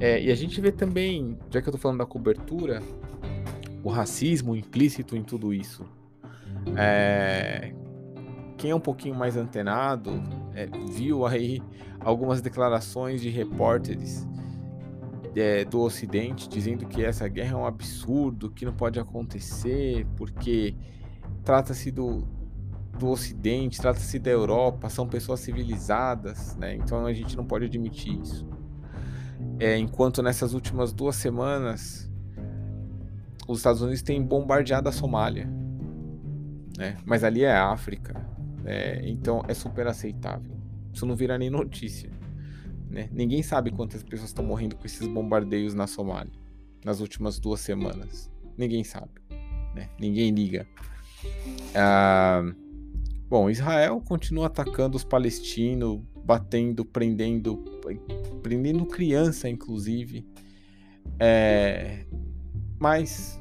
É, 0.00 0.22
e 0.22 0.30
a 0.30 0.34
gente 0.34 0.58
vê 0.58 0.72
também, 0.72 1.38
já 1.50 1.60
que 1.60 1.68
eu 1.68 1.72
tô 1.72 1.78
falando 1.78 1.98
da 1.98 2.06
cobertura, 2.06 2.82
o 3.82 3.90
racismo 3.90 4.56
implícito 4.56 5.14
em 5.14 5.22
tudo 5.22 5.52
isso. 5.52 5.84
É, 6.74 7.74
quem 8.64 8.70
é 8.70 8.74
um 8.74 8.80
pouquinho 8.80 9.14
mais 9.14 9.36
antenado 9.36 10.10
é, 10.54 10.66
viu 10.90 11.26
aí 11.26 11.62
algumas 12.00 12.40
declarações 12.40 13.20
de 13.20 13.28
repórteres 13.28 14.26
é, 15.36 15.66
do 15.66 15.82
Ocidente 15.82 16.48
dizendo 16.48 16.86
que 16.86 17.04
essa 17.04 17.28
guerra 17.28 17.52
é 17.52 17.56
um 17.56 17.66
absurdo, 17.66 18.50
que 18.50 18.64
não 18.64 18.72
pode 18.72 18.98
acontecer, 18.98 20.06
porque 20.16 20.74
trata-se 21.44 21.90
do, 21.90 22.26
do 22.98 23.10
Ocidente, 23.10 23.78
trata-se 23.78 24.18
da 24.18 24.30
Europa, 24.30 24.88
são 24.88 25.06
pessoas 25.06 25.40
civilizadas, 25.40 26.56
né? 26.56 26.74
Então 26.74 27.04
a 27.04 27.12
gente 27.12 27.36
não 27.36 27.44
pode 27.44 27.66
admitir 27.66 28.18
isso. 28.18 28.48
É, 29.60 29.76
enquanto 29.76 30.22
nessas 30.22 30.54
últimas 30.54 30.90
duas 30.90 31.16
semanas 31.16 32.10
os 33.46 33.58
Estados 33.58 33.82
Unidos 33.82 34.00
têm 34.00 34.22
bombardeado 34.22 34.88
a 34.88 34.92
Somália, 34.92 35.46
né? 36.78 36.96
Mas 37.04 37.22
ali 37.22 37.44
é 37.44 37.54
África, 37.54 38.32
é, 38.64 39.00
então 39.04 39.42
é 39.48 39.54
super 39.54 39.86
aceitável. 39.86 40.56
Isso 40.92 41.04
não 41.06 41.16
vira 41.16 41.36
nem 41.36 41.50
notícia. 41.50 42.10
Né? 42.88 43.08
Ninguém 43.12 43.42
sabe 43.42 43.70
quantas 43.70 44.02
pessoas 44.02 44.30
estão 44.30 44.44
morrendo 44.44 44.76
com 44.76 44.86
esses 44.86 45.06
bombardeios 45.06 45.74
na 45.74 45.86
Somália 45.86 46.44
nas 46.84 47.00
últimas 47.00 47.40
duas 47.40 47.60
semanas. 47.60 48.30
Ninguém 48.56 48.84
sabe. 48.84 49.10
Né? 49.74 49.88
Ninguém 49.98 50.30
liga. 50.30 50.68
Ah, 51.74 52.42
bom, 53.28 53.48
Israel 53.48 54.00
continua 54.02 54.46
atacando 54.46 54.96
os 54.96 55.02
palestinos, 55.02 56.00
batendo, 56.24 56.84
prendendo, 56.84 57.64
prendendo 58.42 58.84
criança, 58.86 59.48
inclusive. 59.48 60.26
É, 61.18 62.04
mas 62.78 63.40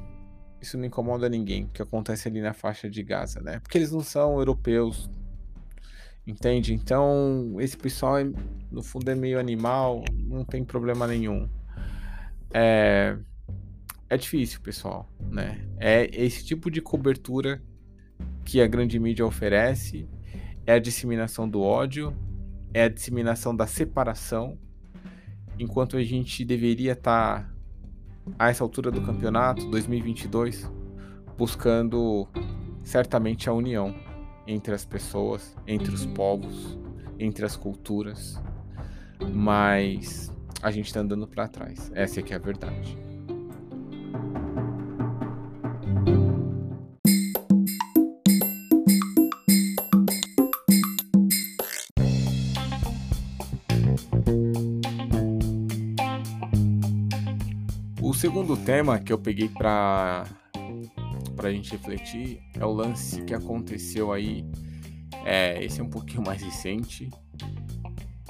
isso 0.64 0.78
não 0.78 0.86
incomoda 0.86 1.28
ninguém, 1.28 1.68
que 1.68 1.82
acontece 1.82 2.28
ali 2.28 2.42
na 2.42 2.54
faixa 2.54 2.90
de 2.90 3.04
Gaza, 3.04 3.42
né? 3.42 3.60
Porque 3.60 3.78
eles 3.78 3.92
não 3.92 4.02
são 4.02 4.38
europeus, 4.40 5.10
entende? 6.26 6.74
Então, 6.74 7.56
esse 7.60 7.78
pessoal, 7.78 8.18
é, 8.18 8.32
no 8.72 8.82
fundo, 8.82 9.12
é 9.12 9.16
meio 9.16 9.40
animal, 9.40 10.04
não 10.14 10.46
tem 10.46 10.64
problema 10.64 11.06
nenhum. 11.06 11.50
É, 12.54 13.18
é 14.10 14.18
difícil, 14.18 14.62
pessoal, 14.62 15.10
né? 15.30 15.68
É 15.78 16.10
esse 16.14 16.46
tipo 16.46 16.72
de 16.72 16.82
cobertura 16.82 17.62
que 18.46 18.62
a 18.62 18.68
grande 18.68 18.98
mídia 19.00 19.26
oferece, 19.26 20.08
é 20.66 20.74
a 20.74 20.80
disseminação 20.80 21.48
do 21.48 21.62
ódio, 21.62 22.16
é 22.74 22.84
a 22.84 22.90
disseminação 22.90 23.54
da 23.54 23.68
separação, 23.68 24.58
enquanto 25.60 25.98
a 25.98 26.04
gente 26.04 26.46
deveria 26.46 26.94
estar... 26.94 27.44
Tá 27.44 27.53
a 28.38 28.50
essa 28.50 28.64
altura 28.64 28.92
do 28.92 29.02
campeonato 29.02 29.66
2022, 29.70 30.70
buscando 31.38 32.28
certamente 32.84 33.50
a 33.50 33.54
união 33.54 33.96
entre 34.46 34.74
as 34.74 34.86
pessoas, 34.86 35.56
entre 35.66 35.94
os 35.94 36.06
povos, 36.06 36.78
entre 37.20 37.46
as 37.46 37.56
culturas, 37.56 38.42
mas 39.34 40.32
a 40.62 40.72
gente 40.72 40.88
está 40.88 41.00
andando 41.00 41.28
para 41.28 41.48
trás. 41.48 41.92
Essa 41.94 42.20
é 42.20 42.24
que 42.24 42.34
é 42.34 42.36
a 42.36 42.40
verdade. 42.40 42.98
Segundo 58.34 58.58
tema 58.58 58.98
que 58.98 59.14
eu 59.14 59.20
peguei 59.20 59.48
para 59.48 60.26
para 61.36 61.50
a 61.50 61.52
gente 61.52 61.72
refletir 61.72 62.42
é 62.60 62.66
o 62.66 62.72
lance 62.72 63.22
que 63.22 63.32
aconteceu 63.32 64.12
aí. 64.12 64.44
É, 65.24 65.64
esse 65.64 65.80
é 65.80 65.84
um 65.84 65.90
pouquinho 65.90 66.24
mais 66.26 66.42
recente. 66.42 67.12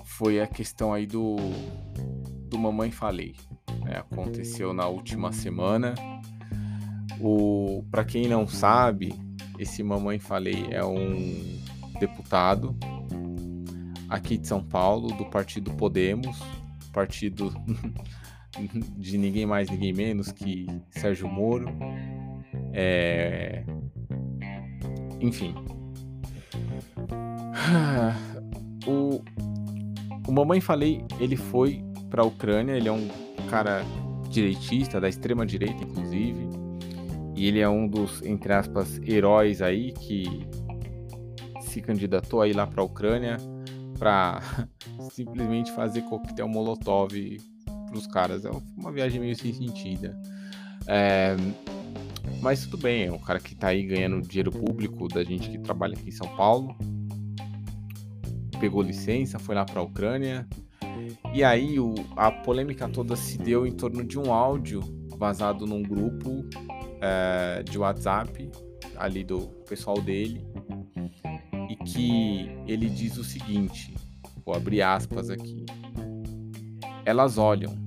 Foi 0.03 0.41
a 0.41 0.45
questão 0.45 0.93
aí 0.93 1.07
do 1.07 1.37
do 2.49 2.59
Mamãe 2.59 2.91
Falei. 2.91 3.33
É, 3.87 3.99
aconteceu 3.99 4.73
na 4.73 4.87
última 4.87 5.31
semana. 5.31 5.95
O 7.21 7.85
para 7.89 8.03
quem 8.03 8.27
não 8.27 8.45
sabe, 8.45 9.13
esse 9.57 9.81
Mamãe 9.83 10.19
Falei 10.19 10.67
é 10.69 10.83
um 10.83 11.61
deputado 11.97 12.75
aqui 14.09 14.37
de 14.37 14.49
São 14.49 14.61
Paulo 14.61 15.15
do 15.15 15.29
partido 15.29 15.71
Podemos, 15.71 16.37
partido 16.91 17.53
de 18.97 19.17
ninguém 19.17 19.45
mais, 19.45 19.69
ninguém 19.69 19.93
menos 19.93 20.31
que 20.31 20.67
Sérgio 20.91 21.27
Moro. 21.27 21.67
É... 22.73 23.63
Enfim. 25.19 25.53
O, 28.85 29.23
o 30.27 30.31
Mamãe 30.33 30.59
Falei, 30.59 31.05
ele 31.17 31.37
foi 31.37 31.81
para 32.09 32.21
a 32.21 32.25
Ucrânia, 32.25 32.73
ele 32.73 32.89
é 32.89 32.91
um 32.91 33.07
cara 33.49 33.81
direitista, 34.29 34.99
da 34.99 35.07
extrema 35.07 35.45
direita, 35.45 35.85
inclusive. 35.85 36.49
E 37.33 37.47
ele 37.47 37.61
é 37.61 37.69
um 37.69 37.87
dos, 37.87 38.21
entre 38.23 38.51
aspas, 38.51 38.99
heróis 39.07 39.61
aí 39.61 39.93
que 39.93 40.45
se 41.61 41.81
candidatou 41.81 42.41
aí 42.41 42.51
lá 42.51 42.67
para 42.67 42.81
a 42.81 42.85
Ucrânia 42.85 43.37
para 43.97 44.41
simplesmente 45.11 45.71
fazer 45.71 46.01
coquetel 46.01 46.49
molotov 46.49 47.13
pros 47.93 48.07
caras. 48.07 48.43
É 48.43 48.51
uma 48.75 48.91
viagem 48.91 49.21
meio 49.21 49.35
sem 49.35 49.53
sentido. 49.53 50.15
É... 50.87 51.35
Mas 52.41 52.65
tudo 52.65 52.77
bem, 52.77 53.05
é 53.05 53.11
um 53.11 53.19
cara 53.19 53.39
que 53.39 53.55
tá 53.55 53.67
aí 53.67 53.83
ganhando 53.83 54.21
dinheiro 54.21 54.51
público 54.51 55.07
da 55.07 55.23
gente 55.23 55.49
que 55.49 55.59
trabalha 55.59 55.93
aqui 55.93 56.09
em 56.09 56.11
São 56.11 56.27
Paulo. 56.35 56.75
Pegou 58.59 58.81
licença, 58.81 59.37
foi 59.37 59.55
lá 59.55 59.63
para 59.63 59.79
a 59.79 59.83
Ucrânia. 59.83 60.47
E 61.33 61.43
aí 61.43 61.79
o, 61.79 61.93
a 62.15 62.31
polêmica 62.31 62.87
toda 62.89 63.15
se 63.15 63.37
deu 63.37 63.67
em 63.67 63.71
torno 63.71 64.03
de 64.03 64.17
um 64.17 64.33
áudio 64.33 64.81
vazado 65.17 65.65
num 65.65 65.83
grupo 65.83 66.45
é, 67.01 67.63
de 67.63 67.77
WhatsApp 67.77 68.49
ali 68.97 69.23
do 69.23 69.41
pessoal 69.67 70.01
dele 70.01 70.45
e 71.69 71.75
que 71.75 72.49
ele 72.67 72.89
diz 72.89 73.17
o 73.17 73.23
seguinte, 73.23 73.93
vou 74.45 74.55
abrir 74.55 74.81
aspas 74.81 75.29
aqui. 75.29 75.65
Elas 77.05 77.37
olham 77.37 77.82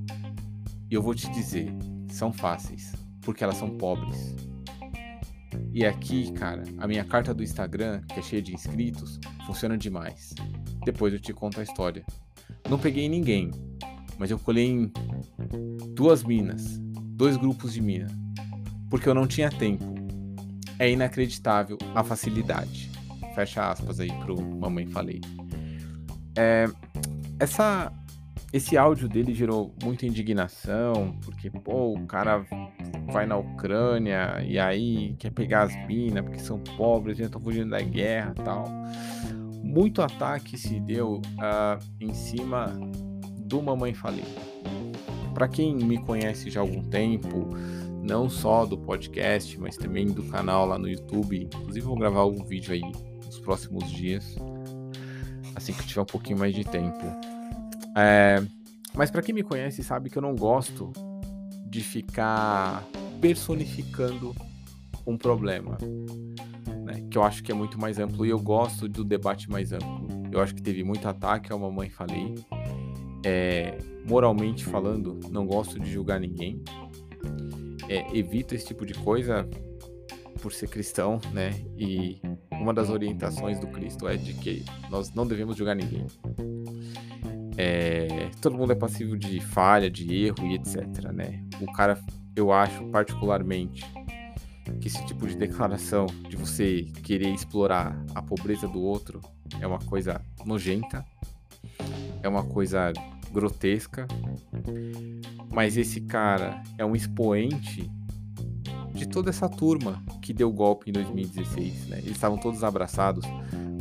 e 0.90 0.94
eu 0.94 1.02
vou 1.02 1.14
te 1.14 1.30
dizer, 1.30 1.72
são 2.08 2.32
fáceis, 2.32 2.92
porque 3.22 3.42
elas 3.42 3.56
são 3.56 3.70
pobres. 3.70 4.34
E 5.72 5.84
aqui, 5.84 6.32
cara, 6.32 6.62
a 6.78 6.86
minha 6.86 7.04
carta 7.04 7.34
do 7.34 7.42
Instagram, 7.42 8.02
que 8.08 8.18
é 8.18 8.22
cheia 8.22 8.42
de 8.42 8.54
inscritos, 8.54 9.18
funciona 9.46 9.76
demais. 9.76 10.34
Depois 10.84 11.12
eu 11.12 11.20
te 11.20 11.32
conto 11.32 11.60
a 11.60 11.62
história. 11.62 12.04
Não 12.68 12.78
peguei 12.78 13.08
ninguém, 13.08 13.50
mas 14.18 14.30
eu 14.30 14.38
colhei 14.38 14.66
em 14.66 14.92
duas 15.94 16.24
minas, 16.24 16.78
dois 16.78 17.36
grupos 17.36 17.72
de 17.74 17.80
mina, 17.80 18.06
porque 18.88 19.08
eu 19.08 19.14
não 19.14 19.26
tinha 19.26 19.50
tempo. 19.50 19.94
É 20.78 20.90
inacreditável 20.90 21.78
a 21.94 22.04
facilidade. 22.04 22.90
Fecha 23.34 23.70
aspas 23.70 24.00
aí 24.00 24.12
pro 24.24 24.40
Mamãe 24.40 24.86
Falei. 24.86 25.20
É, 26.36 26.66
essa, 27.38 27.92
esse 28.56 28.76
áudio 28.76 29.08
dele 29.08 29.34
gerou 29.34 29.74
muita 29.82 30.06
indignação, 30.06 31.14
porque, 31.22 31.50
pô, 31.50 31.92
o 31.92 32.06
cara 32.06 32.46
vai 33.12 33.26
na 33.26 33.36
Ucrânia 33.36 34.42
e 34.42 34.58
aí 34.58 35.14
quer 35.18 35.30
pegar 35.30 35.64
as 35.64 35.86
minas 35.86 36.24
porque 36.24 36.38
são 36.38 36.58
pobres, 36.58 37.18
já 37.18 37.26
estão 37.26 37.40
fugindo 37.40 37.70
da 37.70 37.80
guerra 37.80 38.34
tal. 38.34 38.64
Muito 39.62 40.00
ataque 40.00 40.56
se 40.56 40.80
deu 40.80 41.16
uh, 41.16 41.84
em 42.00 42.14
cima 42.14 42.72
do 43.40 43.62
Mamãe 43.62 43.92
Falei. 43.92 44.24
Para 45.34 45.48
quem 45.48 45.74
me 45.74 45.98
conhece 45.98 46.48
já 46.48 46.60
há 46.60 46.62
algum 46.62 46.82
tempo, 46.82 47.50
não 48.02 48.30
só 48.30 48.64
do 48.64 48.78
podcast, 48.78 49.58
mas 49.60 49.76
também 49.76 50.06
do 50.06 50.22
canal 50.24 50.64
lá 50.64 50.78
no 50.78 50.88
YouTube, 50.88 51.44
inclusive 51.44 51.84
vou 51.84 51.98
gravar 51.98 52.20
algum 52.20 52.42
vídeo 52.42 52.72
aí 52.72 52.80
nos 53.26 53.38
próximos 53.38 53.90
dias, 53.90 54.34
assim 55.54 55.74
que 55.74 55.80
eu 55.80 55.86
tiver 55.86 56.02
um 56.02 56.06
pouquinho 56.06 56.38
mais 56.38 56.54
de 56.54 56.64
tempo. 56.64 57.35
É, 57.96 58.44
mas 58.94 59.10
para 59.10 59.22
quem 59.22 59.34
me 59.34 59.42
conhece 59.42 59.82
sabe 59.82 60.10
que 60.10 60.18
eu 60.18 60.22
não 60.22 60.34
gosto 60.34 60.92
de 61.68 61.80
ficar 61.82 62.84
personificando 63.20 64.34
um 65.06 65.16
problema, 65.16 65.78
né? 66.84 67.06
que 67.10 67.16
eu 67.16 67.22
acho 67.22 67.42
que 67.42 67.50
é 67.50 67.54
muito 67.54 67.80
mais 67.80 67.98
amplo 67.98 68.26
e 68.26 68.30
eu 68.30 68.38
gosto 68.38 68.88
do 68.88 69.02
debate 69.02 69.50
mais 69.50 69.72
amplo. 69.72 70.06
Eu 70.30 70.40
acho 70.40 70.54
que 70.54 70.62
teve 70.62 70.84
muito 70.84 71.08
ataque 71.08 71.52
ao 71.52 71.58
Mamãe 71.58 71.88
Falei. 71.88 72.34
É, 73.24 73.78
moralmente 74.06 74.64
falando, 74.64 75.18
não 75.30 75.46
gosto 75.46 75.80
de 75.80 75.90
julgar 75.90 76.20
ninguém. 76.20 76.62
É, 77.88 78.16
evito 78.16 78.54
esse 78.54 78.66
tipo 78.66 78.84
de 78.84 78.94
coisa 78.94 79.48
por 80.40 80.52
ser 80.52 80.68
cristão, 80.68 81.20
né? 81.32 81.50
E 81.76 82.20
uma 82.52 82.74
das 82.74 82.90
orientações 82.90 83.58
do 83.58 83.66
Cristo 83.68 84.06
é 84.06 84.16
de 84.16 84.34
que 84.34 84.64
nós 84.90 85.12
não 85.12 85.26
devemos 85.26 85.56
julgar 85.56 85.74
ninguém. 85.74 86.06
É, 87.56 88.30
todo 88.40 88.56
mundo 88.56 88.72
é 88.72 88.74
passivo 88.74 89.16
de 89.16 89.40
falha, 89.40 89.90
de 89.90 90.26
erro 90.26 90.46
e 90.46 90.54
etc, 90.54 91.10
né? 91.12 91.42
O 91.60 91.72
cara, 91.72 91.98
eu 92.34 92.52
acho 92.52 92.84
particularmente 92.86 93.84
que 94.80 94.88
esse 94.88 95.04
tipo 95.06 95.26
de 95.26 95.36
declaração 95.36 96.06
de 96.28 96.36
você 96.36 96.82
querer 97.02 97.32
explorar 97.32 97.96
a 98.14 98.20
pobreza 98.20 98.66
do 98.66 98.80
outro 98.80 99.20
é 99.60 99.66
uma 99.66 99.78
coisa 99.78 100.20
nojenta, 100.44 101.04
é 102.22 102.28
uma 102.28 102.44
coisa 102.44 102.92
grotesca, 103.32 104.06
mas 105.52 105.76
esse 105.76 106.00
cara 106.00 106.62
é 106.76 106.84
um 106.84 106.94
expoente 106.94 107.90
de 108.92 109.06
toda 109.06 109.30
essa 109.30 109.48
turma 109.48 110.02
que 110.22 110.32
deu 110.32 110.50
golpe 110.50 110.90
em 110.90 110.92
2016, 110.92 111.86
né? 111.88 111.98
Eles 111.98 112.12
estavam 112.12 112.38
todos 112.38 112.64
abraçados. 112.64 113.24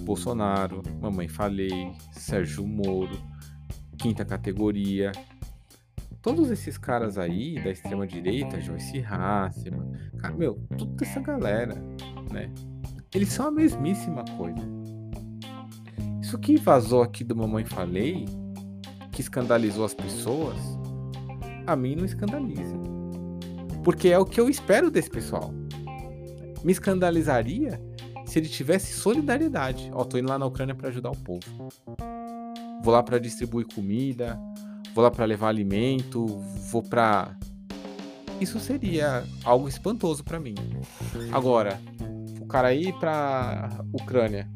Bolsonaro, 0.03 0.83
Mamãe 1.01 1.27
Falei, 1.27 1.93
Sérgio 2.11 2.67
Moro, 2.67 3.17
Quinta 4.05 4.23
Categoria. 4.23 5.11
Todos 6.21 6.51
esses 6.51 6.77
caras 6.77 7.17
aí 7.17 7.55
da 7.55 7.71
extrema 7.71 8.05
direita, 8.05 8.61
Joyce 8.61 9.03
Hasselman, 9.03 9.93
cara, 10.19 10.35
meu, 10.35 10.61
toda 10.77 11.03
essa 11.03 11.19
galera, 11.19 11.73
né? 12.31 12.53
Eles 13.15 13.29
são 13.29 13.47
a 13.47 13.51
mesmíssima 13.51 14.23
coisa. 14.37 14.61
Isso 16.21 16.37
que 16.37 16.55
vazou 16.55 17.01
aqui 17.01 17.23
do 17.23 17.35
Mamãe 17.35 17.65
Falei, 17.65 18.25
que 19.11 19.21
escandalizou 19.21 19.83
as 19.83 19.95
pessoas, 19.95 20.55
a 21.65 21.75
mim 21.75 21.95
não 21.95 22.05
escandaliza. 22.05 22.77
Porque 23.83 24.09
é 24.09 24.19
o 24.19 24.25
que 24.25 24.39
eu 24.39 24.47
espero 24.47 24.91
desse 24.91 25.09
pessoal. 25.09 25.51
Me 26.63 26.71
escandalizaria 26.71 27.81
se 28.23 28.37
ele 28.37 28.49
tivesse 28.49 28.93
solidariedade. 28.93 29.89
Ó, 29.91 30.03
tô 30.03 30.19
indo 30.19 30.29
lá 30.29 30.37
na 30.37 30.45
Ucrânia 30.45 30.75
para 30.75 30.89
ajudar 30.89 31.09
o 31.09 31.17
povo. 31.17 31.41
Vou 32.83 32.93
lá 32.93 33.01
para 33.01 33.19
distribuir 33.19 33.65
comida, 33.73 34.39
vou 34.93 35.03
lá 35.03 35.11
para 35.11 35.25
levar 35.25 35.49
alimento, 35.49 36.25
vou 36.71 36.83
para 36.83 37.35
isso 38.39 38.59
seria 38.59 39.23
algo 39.43 39.67
espantoso 39.67 40.23
para 40.23 40.39
mim. 40.39 40.55
Agora, 41.31 41.79
o 42.41 42.45
cara 42.45 42.73
ir 42.73 42.93
para 42.99 43.69
Ucrânia 43.93 44.49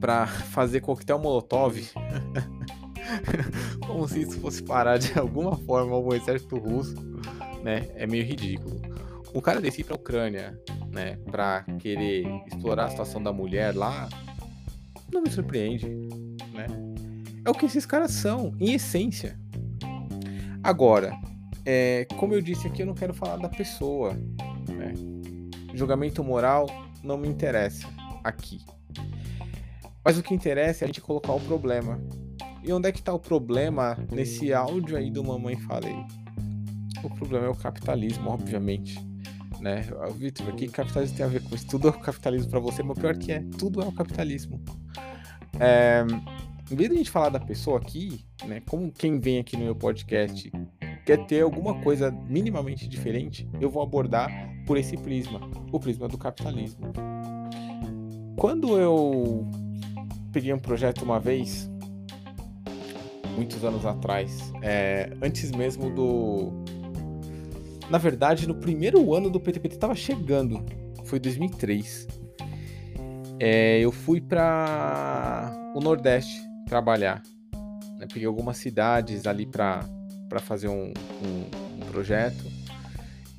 para 0.00 0.26
fazer 0.54 0.80
coquetel 0.80 1.18
molotov 1.18 1.76
como 3.86 4.08
se 4.08 4.22
isso 4.22 4.38
fosse 4.40 4.62
parar 4.62 4.98
de 4.98 5.18
alguma 5.18 5.56
forma 5.56 5.96
o 5.96 6.14
exército 6.14 6.56
russo 6.56 6.94
né, 7.62 7.88
é 7.94 8.06
meio 8.06 8.24
ridículo. 8.24 8.80
Um 9.34 9.40
cara 9.40 9.60
desse 9.60 9.80
ir 9.80 9.84
pra 9.84 9.96
Ucrânia, 9.96 10.58
né, 10.90 11.16
pra 11.30 11.62
querer 11.78 12.26
explorar 12.46 12.86
a 12.86 12.90
situação 12.90 13.22
da 13.22 13.32
mulher 13.32 13.74
lá, 13.74 14.08
não 15.12 15.20
me 15.20 15.30
surpreende, 15.30 15.86
né? 16.56 16.66
É 17.44 17.50
o 17.50 17.54
que 17.54 17.66
esses 17.66 17.86
caras 17.86 18.10
são, 18.10 18.54
em 18.58 18.72
essência. 18.72 19.38
Agora, 20.62 21.12
é, 21.64 22.06
como 22.16 22.34
eu 22.34 22.40
disse 22.40 22.66
aqui, 22.66 22.82
eu 22.82 22.86
não 22.86 22.94
quero 22.94 23.14
falar 23.14 23.36
da 23.36 23.48
pessoa, 23.48 24.14
né? 24.68 24.94
Julgamento 25.74 26.24
moral 26.24 26.66
não 27.04 27.16
me 27.16 27.28
interessa 27.28 27.86
aqui. 28.24 28.64
Mas 30.04 30.18
o 30.18 30.22
que 30.22 30.34
interessa 30.34 30.82
é 30.82 30.86
a 30.86 30.88
gente 30.88 31.00
colocar 31.00 31.32
o 31.32 31.40
problema. 31.40 32.00
E 32.62 32.72
onde 32.72 32.88
é 32.88 32.92
que 32.92 33.02
tá 33.02 33.12
o 33.12 33.18
problema 33.18 33.96
nesse 34.10 34.52
áudio 34.52 34.96
aí 34.96 35.10
do 35.10 35.22
Mamãe 35.22 35.56
Falei? 35.56 35.96
o 37.06 37.10
problema 37.10 37.46
é 37.46 37.48
o 37.48 37.54
capitalismo, 37.54 38.30
obviamente. 38.30 38.98
Né? 39.60 39.86
Vitor, 40.16 40.48
o 40.48 40.52
que 40.54 40.68
capitalismo 40.68 41.16
tem 41.16 41.26
a 41.26 41.28
ver 41.28 41.42
com 41.42 41.54
isso? 41.54 41.66
Tudo 41.66 41.88
é 41.88 41.90
o 41.90 41.94
capitalismo 41.94 42.50
para 42.50 42.60
você, 42.60 42.82
mas 42.82 42.96
o 42.96 43.00
pior 43.00 43.16
que 43.16 43.32
é, 43.32 43.42
tudo 43.58 43.80
é 43.82 43.86
o 43.86 43.92
capitalismo. 43.92 44.60
É, 45.58 46.04
em 46.70 46.74
vez 46.74 46.88
de 46.88 46.94
a 46.94 46.98
gente 46.98 47.10
falar 47.10 47.28
da 47.28 47.38
pessoa 47.38 47.78
aqui, 47.78 48.24
né, 48.44 48.60
como 48.68 48.90
quem 48.90 49.20
vem 49.20 49.38
aqui 49.38 49.56
no 49.56 49.64
meu 49.64 49.74
podcast 49.74 50.50
quer 51.04 51.24
ter 51.26 51.42
alguma 51.42 51.80
coisa 51.82 52.10
minimamente 52.10 52.88
diferente, 52.88 53.48
eu 53.60 53.70
vou 53.70 53.82
abordar 53.82 54.28
por 54.66 54.76
esse 54.76 54.96
prisma, 54.96 55.40
o 55.72 55.78
prisma 55.78 56.08
do 56.08 56.18
capitalismo. 56.18 56.92
Quando 58.36 58.76
eu 58.76 59.46
peguei 60.32 60.52
um 60.52 60.58
projeto 60.58 61.02
uma 61.02 61.20
vez, 61.20 61.70
muitos 63.36 63.64
anos 63.64 63.86
atrás, 63.86 64.52
é, 64.60 65.12
antes 65.22 65.52
mesmo 65.52 65.94
do 65.94 66.52
na 67.88 67.98
verdade, 67.98 68.48
no 68.48 68.56
primeiro 68.56 69.14
ano 69.14 69.30
do 69.30 69.38
PTPT 69.38 69.76
estava 69.76 69.94
chegando, 69.94 70.64
foi 71.04 71.20
2003. 71.20 72.08
É, 73.38 73.78
eu 73.78 73.92
fui 73.92 74.20
para 74.20 75.72
o 75.72 75.80
Nordeste 75.80 76.45
trabalhar. 76.66 77.22
Né? 77.98 78.06
Peguei 78.12 78.26
algumas 78.26 78.58
cidades 78.58 79.26
ali 79.26 79.46
para 79.46 79.80
fazer 80.40 80.68
um, 80.68 80.92
um, 81.22 81.82
um, 81.82 81.86
projeto 81.90 82.44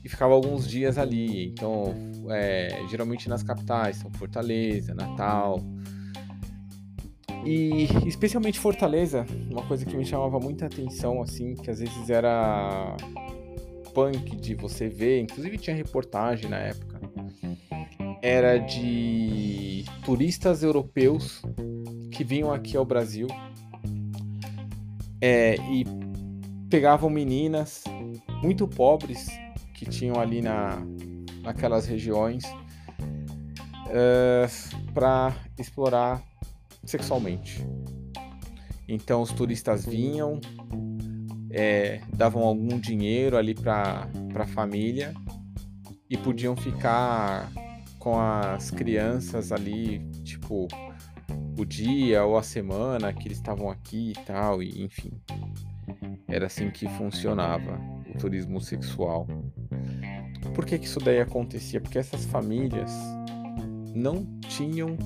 e 0.03 0.09
ficava 0.09 0.33
alguns 0.33 0.67
dias 0.67 0.97
ali. 0.97 1.47
Então, 1.49 1.93
é, 2.29 2.83
geralmente 2.89 3.29
nas 3.29 3.43
capitais, 3.43 3.97
são 3.97 4.09
Fortaleza, 4.11 4.95
Natal. 4.95 5.61
E 7.45 7.87
especialmente 8.05 8.59
Fortaleza, 8.59 9.25
uma 9.49 9.63
coisa 9.63 9.85
que 9.85 9.95
me 9.95 10.05
chamava 10.05 10.39
muita 10.39 10.65
atenção, 10.65 11.21
assim, 11.21 11.53
que 11.53 11.69
às 11.69 11.79
vezes 11.79 12.09
era 12.09 12.95
punk 13.93 14.35
de 14.35 14.53
você 14.53 14.89
ver, 14.89 15.21
inclusive 15.21 15.57
tinha 15.57 15.75
reportagem 15.75 16.49
na 16.49 16.57
época, 16.57 16.99
era 18.21 18.57
de 18.57 19.85
turistas 20.03 20.61
europeus 20.61 21.41
que 22.17 22.23
vinham 22.23 22.51
aqui 22.51 22.75
ao 22.75 22.83
Brasil 22.83 23.27
é, 25.21 25.55
e 25.71 25.85
pegavam 26.67 27.11
meninas 27.11 27.83
muito 28.41 28.67
pobres 28.67 29.27
que 29.75 29.85
tinham 29.85 30.19
ali 30.19 30.41
na, 30.41 30.79
naquelas 31.43 31.85
regiões 31.85 32.43
uh, 33.85 34.91
para 34.95 35.35
explorar 35.59 36.23
sexualmente. 36.83 37.63
Então 38.87 39.21
os 39.21 39.31
turistas 39.31 39.85
vinham, 39.85 40.41
é, 41.51 42.01
davam 42.15 42.41
algum 42.41 42.79
dinheiro 42.79 43.37
ali 43.37 43.53
para 43.53 44.09
a 44.33 44.47
família 44.47 45.13
e 46.09 46.17
podiam 46.17 46.55
ficar 46.55 47.51
com 47.99 48.19
as 48.19 48.71
crianças 48.71 49.51
ali, 49.51 49.99
tipo, 50.23 50.67
o 51.57 51.65
dia 51.65 52.23
ou 52.23 52.37
a 52.37 52.43
semana 52.43 53.11
que 53.11 53.27
eles 53.27 53.37
estavam 53.37 53.69
aqui 53.69 54.11
e 54.11 54.25
tal, 54.25 54.61
e 54.61 54.83
enfim. 54.83 55.11
Era 56.27 56.45
assim 56.45 56.69
que 56.69 56.87
funcionava 56.89 57.79
o 58.13 58.17
turismo 58.17 58.61
sexual. 58.61 59.27
Por 60.53 60.65
que, 60.65 60.77
que 60.77 60.85
isso 60.85 60.99
daí 60.99 61.19
acontecia? 61.19 61.81
Porque 61.81 61.97
essas 61.97 62.25
famílias 62.25 62.91
não 63.95 64.25
tinham 64.41 64.97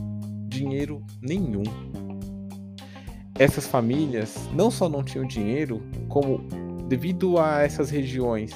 dinheiro 0.47 1.03
nenhum. 1.21 1.63
Essas 3.39 3.65
famílias 3.65 4.49
não 4.53 4.69
só 4.69 4.89
não 4.89 5.03
tinham 5.03 5.25
dinheiro, 5.25 5.81
como 6.09 6.39
devido 6.87 7.39
a 7.39 7.61
essas 7.61 7.89
regiões 7.89 8.51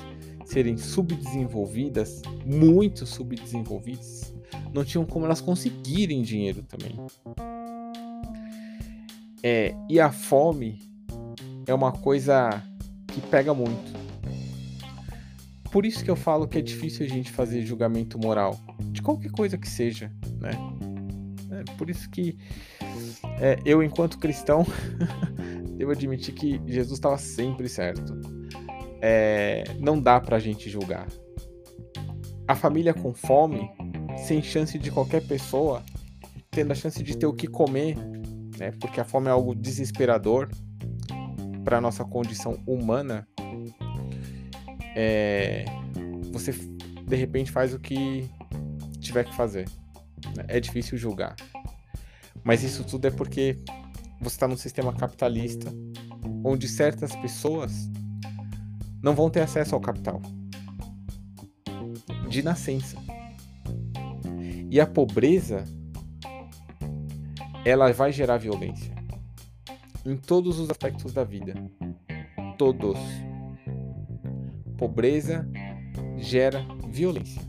serem 0.46 0.78
subdesenvolvidas, 0.78 2.22
muito 2.46 3.06
subdesenvolvidas, 3.06 4.34
não 4.74 4.84
tinham 4.84 5.06
como 5.06 5.26
elas 5.26 5.42
conseguirem 5.42 6.22
dinheiro 6.22 6.62
também. 6.64 6.96
É, 9.48 9.76
e 9.88 10.00
a 10.00 10.12
fome 10.12 10.80
é 11.68 11.74
uma 11.74 11.92
coisa 11.92 12.64
que 13.06 13.22
pega 13.22 13.54
muito. 13.54 13.94
Por 15.72 15.86
isso 15.86 16.04
que 16.04 16.10
eu 16.10 16.16
falo 16.16 16.48
que 16.48 16.58
é 16.58 16.62
difícil 16.64 17.06
a 17.06 17.10
gente 17.10 17.32
fazer 17.32 17.62
julgamento 17.62 18.18
moral 18.18 18.60
de 18.86 19.04
qualquer 19.04 19.30
coisa 19.30 19.56
que 19.56 19.70
seja, 19.70 20.12
né? 20.40 20.50
É 21.52 21.78
por 21.78 21.92
isso 21.92 22.10
que 22.10 22.40
é, 23.40 23.60
eu, 23.64 23.84
enquanto 23.84 24.18
cristão, 24.18 24.66
devo 25.78 25.92
admitir 25.92 26.34
que 26.34 26.60
Jesus 26.66 26.94
estava 26.98 27.20
sempre 27.20 27.70
certo. 27.70 28.20
É, 29.00 29.64
não 29.80 30.02
dá 30.02 30.20
pra 30.20 30.40
gente 30.40 30.72
julgar. 30.72 31.06
A 32.48 32.56
família 32.56 32.96
com 32.96 33.14
fome, 33.14 33.70
sem 34.26 34.42
chance 34.42 34.80
de 34.80 34.90
qualquer 34.90 35.22
pessoa, 35.28 35.84
tendo 36.50 36.72
a 36.72 36.76
chance 36.76 37.04
de 37.04 37.16
ter 37.16 37.28
o 37.28 37.34
que 37.34 37.46
comer, 37.46 37.96
né? 38.58 38.72
Porque 38.80 39.00
a 39.00 39.06
fome 39.06 39.28
é 39.28 39.32
algo 39.32 39.56
desesperador 39.56 40.50
para 41.64 41.82
nossa 41.82 42.04
condição 42.06 42.62
humana. 42.66 43.28
É, 44.96 45.66
você 46.32 46.52
de 46.52 47.16
repente 47.16 47.52
faz 47.52 47.74
o 47.74 47.80
que 47.80 48.30
tiver 49.00 49.24
que 49.24 49.36
fazer. 49.36 49.68
Né? 50.36 50.46
É 50.48 50.60
difícil 50.60 50.98
julgar. 50.98 51.36
Mas 52.44 52.64
isso 52.64 52.84
tudo 52.84 53.06
é 53.08 53.12
porque 53.12 53.60
você 54.20 54.36
está 54.36 54.48
num 54.48 54.58
sistema 54.58 54.94
capitalista 54.94 55.72
onde 56.44 56.68
certas 56.68 57.16
pessoas 57.16 57.90
não 59.02 59.14
vão 59.16 59.30
ter 59.30 59.42
acesso 59.42 59.76
ao 59.76 59.82
capital 59.82 60.22
de 62.30 62.44
nascença. 62.44 62.98
E 64.70 64.80
a 64.80 64.86
pobreza 64.86 65.64
ela 67.66 67.92
vai 67.92 68.12
gerar 68.12 68.38
violência 68.38 68.94
em 70.06 70.16
todos 70.16 70.60
os 70.60 70.70
aspectos 70.70 71.12
da 71.12 71.24
vida. 71.24 71.56
Todos. 72.60 73.00
Pobreza 74.78 75.50
gera 76.18 76.64
violência 76.88 77.42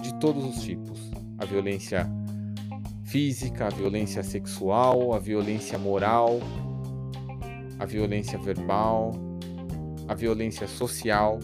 de 0.00 0.18
todos 0.18 0.42
os 0.44 0.62
tipos. 0.62 1.10
A 1.38 1.44
violência 1.44 2.10
física, 3.04 3.66
a 3.66 3.70
violência 3.70 4.22
sexual, 4.22 5.12
a 5.12 5.18
violência 5.18 5.78
moral, 5.78 6.40
a 7.78 7.84
violência 7.84 8.38
verbal, 8.38 9.12
a 10.08 10.14
violência 10.14 10.66
social. 10.66 11.38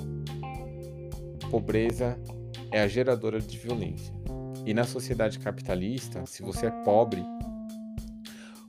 Pobreza 1.50 2.18
é 2.72 2.80
a 2.80 2.88
geradora 2.88 3.38
de 3.38 3.58
violência. 3.58 4.14
E 4.64 4.72
na 4.72 4.84
sociedade 4.84 5.38
capitalista, 5.38 6.24
se 6.24 6.42
você 6.42 6.66
é 6.66 6.70
pobre, 6.70 7.22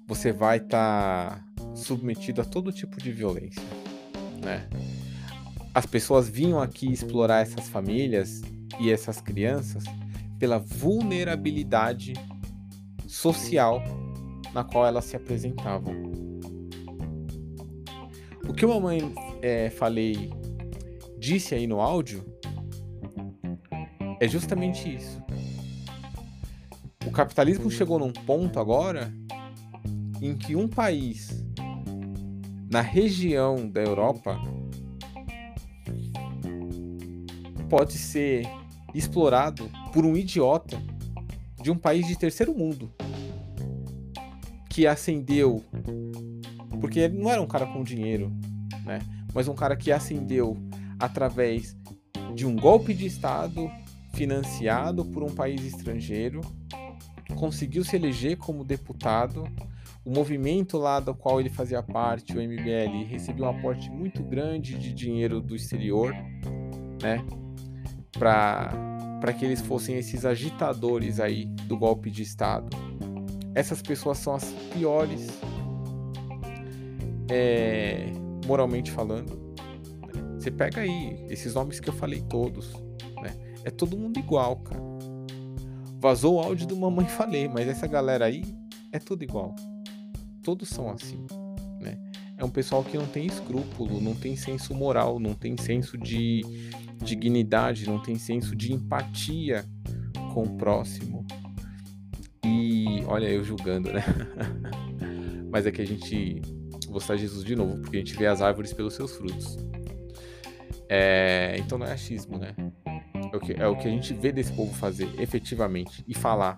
você 0.09 0.33
vai 0.33 0.57
estar 0.57 1.45
tá 1.55 1.75
submetido 1.75 2.41
a 2.41 2.43
todo 2.43 2.71
tipo 2.71 2.97
de 2.97 3.11
violência, 3.11 3.61
né? 4.43 4.67
As 5.71 5.85
pessoas 5.85 6.27
vinham 6.27 6.59
aqui 6.59 6.91
explorar 6.91 7.41
essas 7.43 7.69
famílias 7.69 8.41
e 8.79 8.91
essas 8.91 9.21
crianças 9.21 9.83
pela 10.39 10.57
vulnerabilidade 10.57 12.13
social 13.07 13.83
na 14.51 14.63
qual 14.63 14.87
elas 14.87 15.05
se 15.05 15.15
apresentavam. 15.15 15.93
O 18.47 18.51
que 18.53 18.65
uma 18.65 18.79
mãe 18.79 19.13
é, 19.43 19.69
falei 19.69 20.33
disse 21.19 21.53
aí 21.53 21.67
no 21.67 21.79
áudio 21.79 22.25
é 24.19 24.27
justamente 24.27 24.91
isso. 24.91 25.21
O 27.05 27.11
capitalismo 27.11 27.69
chegou 27.69 27.99
num 27.99 28.11
ponto 28.11 28.59
agora 28.59 29.13
em 30.21 30.35
que 30.35 30.55
um 30.55 30.67
país 30.67 31.45
na 32.69 32.81
região 32.81 33.69
da 33.69 33.81
Europa 33.81 34.39
pode 37.69 37.93
ser 37.93 38.47
explorado 38.93 39.69
por 39.93 40.05
um 40.05 40.15
idiota 40.15 40.81
de 41.61 41.71
um 41.71 41.77
país 41.77 42.07
de 42.07 42.15
terceiro 42.15 42.53
mundo 42.55 42.91
que 44.69 44.87
ascendeu 44.87 45.63
porque 46.79 46.99
ele 46.99 47.17
não 47.17 47.29
era 47.29 47.41
um 47.41 47.47
cara 47.47 47.65
com 47.65 47.83
dinheiro, 47.83 48.31
né? 48.85 48.99
Mas 49.33 49.47
um 49.47 49.53
cara 49.53 49.75
que 49.75 49.91
ascendeu 49.91 50.57
através 50.99 51.77
de 52.33 52.45
um 52.45 52.55
golpe 52.55 52.93
de 52.93 53.05
estado 53.05 53.69
financiado 54.13 55.05
por 55.05 55.23
um 55.23 55.33
país 55.33 55.63
estrangeiro, 55.63 56.41
conseguiu 57.35 57.83
se 57.83 57.95
eleger 57.95 58.37
como 58.37 58.63
deputado. 58.63 59.43
O 60.09 60.11
movimento 60.11 60.75
lá 60.79 60.99
do 60.99 61.13
qual 61.13 61.39
ele 61.39 61.51
fazia 61.51 61.83
parte, 61.83 62.35
o 62.35 62.41
MBL, 62.41 63.05
recebeu 63.07 63.45
um 63.45 63.49
aporte 63.49 63.91
muito 63.91 64.23
grande 64.23 64.73
de 64.73 64.91
dinheiro 64.91 65.39
do 65.39 65.55
exterior, 65.55 66.11
né? 66.99 67.23
Para 68.17 69.31
que 69.37 69.45
eles 69.45 69.61
fossem 69.61 69.97
esses 69.97 70.25
agitadores 70.25 71.19
aí 71.19 71.45
do 71.45 71.77
golpe 71.77 72.09
de 72.09 72.23
Estado. 72.23 72.75
Essas 73.53 73.83
pessoas 73.83 74.17
são 74.17 74.33
as 74.33 74.45
piores, 74.73 75.27
é, 77.29 78.11
moralmente 78.47 78.91
falando. 78.91 79.53
Você 80.39 80.49
pega 80.49 80.81
aí 80.81 81.23
esses 81.29 81.53
nomes 81.53 81.79
que 81.79 81.87
eu 81.87 81.93
falei 81.93 82.21
todos, 82.21 82.73
né? 83.21 83.37
É 83.63 83.69
todo 83.69 83.95
mundo 83.95 84.17
igual, 84.17 84.55
cara. 84.55 84.81
Vazou 85.99 86.37
o 86.37 86.39
áudio 86.39 86.65
do 86.65 86.75
Mamãe 86.75 87.05
Falei, 87.05 87.47
mas 87.47 87.67
essa 87.67 87.85
galera 87.85 88.25
aí 88.25 88.43
é 88.91 88.97
tudo 88.97 89.23
igual. 89.23 89.53
Todos 90.49 90.69
são 90.69 90.89
assim, 90.89 91.27
né? 91.79 91.95
É 92.35 92.43
um 92.43 92.49
pessoal 92.49 92.83
que 92.83 92.97
não 92.97 93.05
tem 93.05 93.27
escrúpulo, 93.27 94.01
não 94.01 94.15
tem 94.15 94.35
senso 94.35 94.73
moral, 94.73 95.19
não 95.19 95.35
tem 95.35 95.55
senso 95.55 95.95
de 95.95 96.41
dignidade, 97.03 97.85
não 97.85 98.01
tem 98.01 98.15
senso 98.15 98.55
de 98.55 98.73
empatia 98.73 99.63
com 100.33 100.41
o 100.41 100.57
próximo. 100.57 101.23
E 102.43 103.03
olha, 103.05 103.27
eu 103.27 103.43
julgando, 103.43 103.93
né? 103.93 104.03
Mas 105.53 105.67
é 105.67 105.71
que 105.71 105.83
a 105.83 105.85
gente. 105.85 106.41
Vou 106.87 106.99
citar 106.99 107.19
Jesus 107.19 107.43
de 107.45 107.55
novo, 107.55 107.79
porque 107.81 107.97
a 107.97 107.99
gente 107.99 108.15
vê 108.15 108.25
as 108.25 108.41
árvores 108.41 108.73
pelos 108.73 108.95
seus 108.95 109.15
frutos. 109.15 109.55
É... 110.89 111.57
Então 111.59 111.77
não 111.77 111.85
é 111.85 111.91
achismo, 111.91 112.39
né? 112.39 112.55
É 113.31 113.37
o, 113.37 113.39
que, 113.39 113.53
é 113.53 113.67
o 113.67 113.75
que 113.75 113.87
a 113.87 113.91
gente 113.91 114.15
vê 114.15 114.31
desse 114.31 114.51
povo 114.51 114.73
fazer 114.73 115.11
efetivamente 115.21 116.03
e 116.07 116.15
falar. 116.15 116.57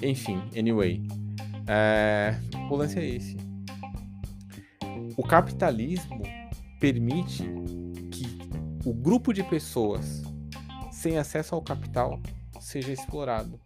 Enfim, 0.00 0.40
anyway. 0.56 1.02
É... 1.72 2.34
O 2.68 2.74
lance 2.74 2.98
é 2.98 3.06
esse. 3.06 3.36
O 5.16 5.22
capitalismo 5.22 6.20
permite 6.80 7.44
o 8.84 8.92
grupo 8.92 9.32
de 9.32 9.44
pessoas 9.44 10.22
sem 10.90 11.16
acesso 11.16 11.54
ao 11.54 11.62
capital 11.62 12.18
seja 12.58 12.92
explorado 12.92 13.60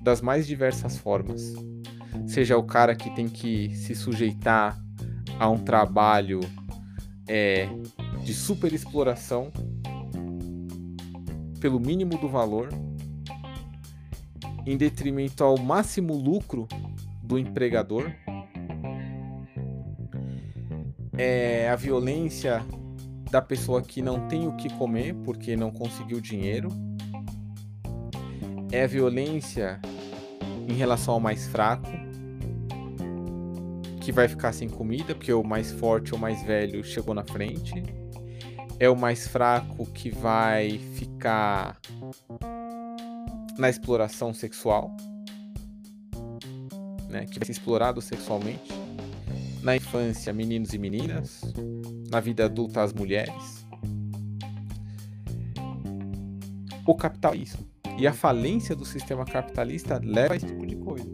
das 0.00 0.20
mais 0.20 0.46
diversas 0.46 0.96
formas. 0.96 1.52
Seja 2.26 2.56
o 2.56 2.62
cara 2.62 2.94
que 2.94 3.14
tem 3.14 3.28
que 3.28 3.74
se 3.74 3.94
sujeitar 3.94 4.80
a 5.38 5.50
um 5.50 5.58
trabalho 5.58 6.40
é, 7.28 7.68
de 8.24 8.32
super 8.32 8.72
exploração 8.72 9.52
pelo 11.60 11.80
mínimo 11.80 12.16
do 12.18 12.28
valor, 12.28 12.68
em 14.66 14.76
detrimento 14.76 15.44
ao 15.44 15.56
máximo 15.56 16.14
lucro 16.14 16.66
do 17.22 17.38
empregador. 17.38 18.10
É, 21.16 21.68
a 21.70 21.76
violência 21.76 22.62
da 23.30 23.40
pessoa 23.40 23.80
que 23.80 24.02
não 24.02 24.26
tem 24.28 24.46
o 24.46 24.56
que 24.56 24.68
comer 24.74 25.14
porque 25.24 25.56
não 25.56 25.70
conseguiu 25.70 26.20
dinheiro. 26.20 26.68
É 28.72 28.82
a 28.82 28.86
violência 28.86 29.80
em 30.68 30.74
relação 30.74 31.14
ao 31.14 31.20
mais 31.20 31.46
fraco, 31.46 31.88
que 34.00 34.10
vai 34.10 34.28
ficar 34.28 34.52
sem 34.52 34.68
comida 34.68 35.14
porque 35.14 35.32
o 35.32 35.42
mais 35.42 35.70
forte 35.70 36.12
ou 36.12 36.18
mais 36.18 36.42
velho 36.42 36.82
chegou 36.84 37.14
na 37.14 37.24
frente. 37.24 37.82
É 38.78 38.90
o 38.90 38.96
mais 38.96 39.26
fraco 39.26 39.86
que 39.86 40.10
vai 40.10 40.78
ficar 40.78 41.78
na 43.58 43.68
exploração 43.68 44.34
sexual, 44.34 44.94
né, 47.08 47.26
que 47.26 47.38
vai 47.38 47.46
ser 47.46 47.52
explorado 47.52 48.00
sexualmente. 48.00 48.72
Na 49.62 49.74
infância, 49.74 50.32
meninos 50.32 50.72
e 50.74 50.78
meninas. 50.78 51.40
Na 52.10 52.20
vida 52.20 52.44
adulta, 52.44 52.82
as 52.82 52.92
mulheres. 52.92 53.66
O 56.86 56.94
capitalismo 56.94 57.66
e 57.98 58.06
a 58.06 58.12
falência 58.12 58.76
do 58.76 58.84
sistema 58.84 59.24
capitalista 59.24 60.00
leva 60.02 60.34
a 60.34 60.36
esse 60.36 60.46
tipo 60.46 60.64
de 60.66 60.76
coisa. 60.76 61.10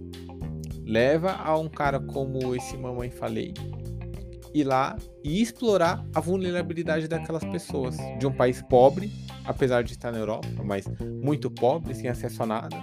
Leva 0.85 1.33
a 1.33 1.57
um 1.57 1.69
cara 1.69 1.99
como 1.99 2.55
esse 2.55 2.77
mamãe 2.77 3.11
falei 3.11 3.55
ir 4.55 4.65
lá 4.65 4.97
e 5.25 5.41
explorar 5.41 6.05
a 6.15 6.21
vulnerabilidade 6.21 7.09
daquelas 7.09 7.45
pessoas 7.45 7.97
de 8.19 8.27
um 8.27 8.33
país 8.33 8.63
pobre, 8.63 9.11
apesar 9.45 9.83
de 9.83 9.93
estar 9.93 10.13
na 10.13 10.19
Europa, 10.19 10.49
mas 10.65 10.85
muito 11.23 11.51
pobre, 11.51 11.95
sem 11.95 12.09
acesso 12.09 12.43
a 12.43 12.47
nada. 12.47 12.77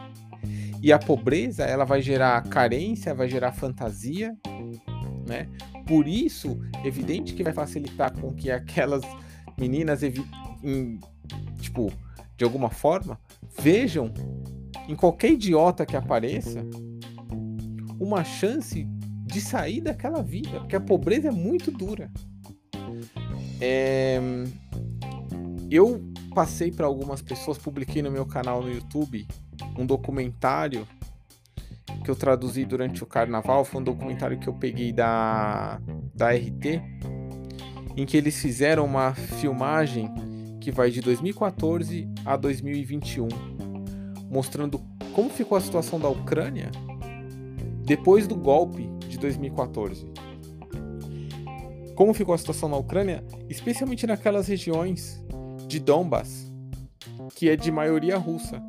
E 0.81 0.93
a 0.93 0.99
pobreza, 0.99 1.63
ela 1.63 1.83
vai 1.83 2.01
gerar 2.01 2.41
carência, 2.43 3.13
vai 3.13 3.27
gerar 3.27 3.51
fantasia, 3.51 4.35
né? 5.27 5.49
Por 5.85 6.07
isso, 6.07 6.59
evidente 6.83 7.33
que 7.33 7.43
vai 7.43 7.51
facilitar 7.51 8.17
com 8.17 8.33
que 8.33 8.49
aquelas 8.49 9.01
meninas, 9.57 10.01
em, 10.03 10.99
tipo, 11.59 11.91
de 12.37 12.43
alguma 12.45 12.69
forma, 12.69 13.19
vejam 13.59 14.13
em 14.87 14.95
qualquer 14.95 15.33
idiota 15.33 15.85
que 15.85 15.97
apareça 15.97 16.63
uma 17.99 18.23
chance 18.23 18.87
de 19.25 19.41
sair 19.41 19.81
daquela 19.81 20.23
vida, 20.23 20.59
porque 20.61 20.75
a 20.75 20.79
pobreza 20.79 21.27
é 21.27 21.31
muito 21.31 21.69
dura. 21.69 22.09
É... 23.59 24.19
Eu 25.69 26.01
passei 26.29 26.71
para 26.71 26.85
algumas 26.85 27.21
pessoas, 27.21 27.57
publiquei 27.57 28.01
no 28.01 28.11
meu 28.11 28.25
canal 28.25 28.61
no 28.61 28.71
YouTube 28.71 29.27
um 29.77 29.85
documentário 29.85 30.87
que 32.03 32.09
eu 32.09 32.15
traduzi 32.15 32.65
durante 32.65 33.03
o 33.03 33.05
carnaval. 33.05 33.65
Foi 33.65 33.81
um 33.81 33.83
documentário 33.83 34.39
que 34.39 34.47
eu 34.47 34.53
peguei 34.53 34.91
da, 34.91 35.81
da 36.13 36.31
RT, 36.31 36.81
em 37.95 38.05
que 38.05 38.15
eles 38.15 38.39
fizeram 38.41 38.85
uma 38.85 39.13
filmagem 39.13 40.09
que 40.61 40.71
vai 40.71 40.91
de 40.91 41.01
2014 41.01 42.07
a 42.25 42.35
2021, 42.35 43.27
mostrando 44.29 44.81
como 45.13 45.29
ficou 45.29 45.57
a 45.57 45.61
situação 45.61 45.99
da 45.99 46.09
Ucrânia 46.09 46.71
depois 47.83 48.27
do 48.27 48.35
golpe 48.35 48.87
de 49.07 49.17
2014. 49.17 50.07
Como 51.95 52.13
ficou 52.13 52.33
a 52.33 52.37
situação 52.37 52.69
na 52.69 52.77
Ucrânia, 52.77 53.23
especialmente 53.49 54.07
naquelas 54.07 54.47
regiões 54.47 55.21
de 55.69 55.79
Donbass, 55.79 56.51
que 57.35 57.47
é 57.47 57.55
de 57.55 57.71
maioria 57.71 58.17
russa, 58.17 58.61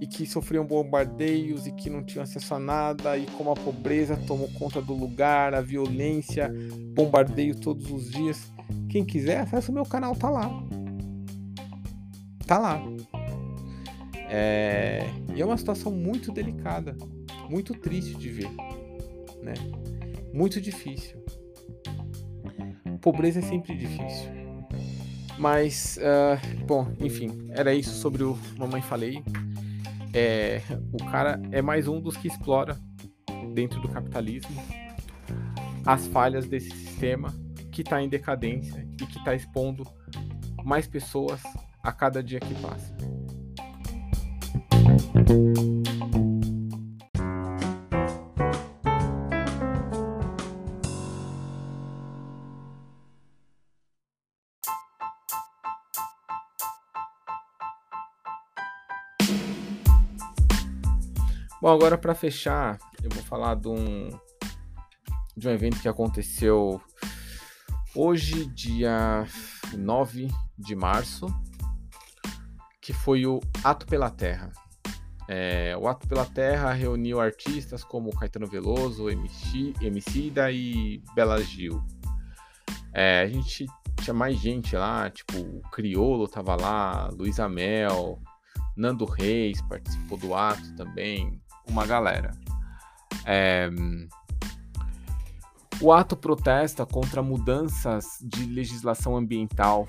e 0.00 0.06
que 0.06 0.26
sofriam 0.26 0.66
bombardeios 0.66 1.66
e 1.66 1.72
que 1.72 1.88
não 1.88 2.04
tinham 2.04 2.22
acesso 2.22 2.54
a 2.54 2.58
nada, 2.58 3.16
e 3.16 3.24
como 3.26 3.50
a 3.50 3.54
pobreza 3.54 4.16
tomou 4.26 4.48
conta 4.58 4.82
do 4.82 4.94
lugar, 4.94 5.54
a 5.54 5.60
violência, 5.60 6.52
bombardeio 6.94 7.54
todos 7.54 7.90
os 7.90 8.10
dias. 8.10 8.52
Quem 8.90 9.04
quiser, 9.04 9.40
acessa 9.40 9.70
o 9.70 9.74
meu 9.74 9.84
canal, 9.84 10.14
tá 10.14 10.28
lá. 10.28 10.50
Tá 12.46 12.58
lá. 12.58 12.82
É... 14.28 15.06
E 15.34 15.40
é 15.40 15.46
uma 15.46 15.56
situação 15.56 15.92
muito 15.92 16.32
delicada 16.32 16.96
muito 17.48 17.74
triste 17.74 18.14
de 18.14 18.28
ver, 18.28 18.50
né? 19.42 19.54
Muito 20.32 20.60
difícil. 20.60 21.16
Pobreza 23.00 23.38
é 23.38 23.42
sempre 23.42 23.74
difícil. 23.74 24.37
Mas, 25.38 25.98
uh, 25.98 26.64
bom, 26.66 26.92
enfim, 27.00 27.48
era 27.50 27.72
isso 27.72 27.94
sobre 27.94 28.24
o 28.24 28.36
Mamãe 28.56 28.82
Falei. 28.82 29.22
É, 30.12 30.60
o 30.92 31.04
cara 31.04 31.40
é 31.52 31.62
mais 31.62 31.86
um 31.86 32.00
dos 32.00 32.16
que 32.16 32.28
explora 32.28 32.76
dentro 33.54 33.80
do 33.80 33.88
capitalismo 33.88 34.60
as 35.84 36.06
falhas 36.08 36.46
desse 36.46 36.70
sistema 36.70 37.34
que 37.70 37.82
está 37.82 38.02
em 38.02 38.08
decadência 38.08 38.86
e 39.00 39.06
que 39.06 39.18
está 39.18 39.34
expondo 39.34 39.84
mais 40.64 40.86
pessoas 40.86 41.40
a 41.82 41.92
cada 41.92 42.22
dia 42.22 42.40
que 42.40 42.54
passa. 42.56 42.94
Bom, 61.68 61.74
agora 61.74 61.98
para 61.98 62.14
fechar, 62.14 62.78
eu 63.02 63.10
vou 63.10 63.22
falar 63.22 63.54
de 63.54 63.68
um, 63.68 64.08
de 65.36 65.46
um 65.46 65.50
evento 65.50 65.78
que 65.78 65.86
aconteceu 65.86 66.80
hoje, 67.94 68.46
dia 68.46 69.26
9 69.76 70.28
de 70.58 70.74
março, 70.74 71.26
que 72.80 72.94
foi 72.94 73.26
o 73.26 73.38
Ato 73.62 73.84
pela 73.84 74.08
Terra. 74.08 74.50
É, 75.28 75.76
o 75.76 75.86
Ato 75.86 76.08
pela 76.08 76.24
Terra 76.24 76.72
reuniu 76.72 77.20
artistas 77.20 77.84
como 77.84 78.16
Caetano 78.16 78.46
Veloso, 78.46 79.10
MC, 79.10 79.74
Emicida 79.82 80.50
e 80.50 81.02
Bela 81.14 81.38
Gil. 81.42 81.84
É, 82.94 83.20
a 83.20 83.26
gente 83.26 83.66
tinha 84.02 84.14
mais 84.14 84.38
gente 84.38 84.74
lá, 84.74 85.10
tipo, 85.10 85.38
o 85.38 85.60
Criolo 85.70 86.26
tava 86.26 86.56
lá, 86.56 87.10
Luiz 87.12 87.38
Amel, 87.38 88.22
Nando 88.74 89.04
Reis 89.04 89.60
participou 89.60 90.16
do 90.16 90.34
ato 90.34 90.74
também, 90.74 91.38
uma 91.68 91.86
galera. 91.86 92.32
É... 93.24 93.70
O 95.80 95.92
ato 95.92 96.16
protesta 96.16 96.84
contra 96.84 97.22
mudanças 97.22 98.18
de 98.20 98.44
legislação 98.46 99.16
ambiental 99.16 99.86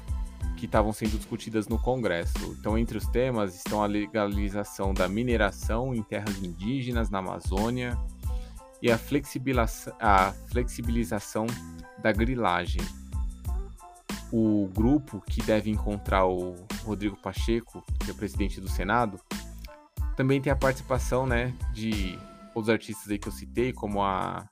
que 0.55 0.65
estavam 0.65 0.93
sendo 0.93 1.17
discutidas 1.17 1.67
no 1.67 1.79
Congresso. 1.79 2.55
Então, 2.59 2.77
entre 2.77 2.97
os 2.97 3.07
temas 3.07 3.55
estão 3.55 3.81
a 3.81 3.87
legalização 3.87 4.93
da 4.93 5.07
mineração 5.07 5.95
em 5.95 6.03
terras 6.03 6.37
indígenas 6.43 7.09
na 7.09 7.19
Amazônia 7.19 7.97
e 8.81 8.91
a 8.91 8.97
flexibilização, 8.97 9.93
a 9.99 10.31
flexibilização 10.47 11.47
da 11.97 12.11
grilagem. 12.11 12.81
O 14.31 14.69
grupo 14.75 15.23
que 15.25 15.41
deve 15.41 15.71
encontrar 15.71 16.25
o 16.27 16.55
Rodrigo 16.83 17.17
Pacheco, 17.17 17.83
que 17.99 18.11
é 18.11 18.13
o 18.13 18.15
presidente 18.15 18.61
do 18.61 18.69
Senado, 18.69 19.19
também 20.19 20.41
tem 20.41 20.51
a 20.51 20.55
participação, 20.55 21.25
né, 21.25 21.53
de 21.71 22.19
outros 22.53 22.67
artistas 22.67 23.09
aí 23.09 23.17
que 23.17 23.29
eu 23.29 23.31
citei, 23.31 23.71
como 23.71 24.03
a 24.03 24.45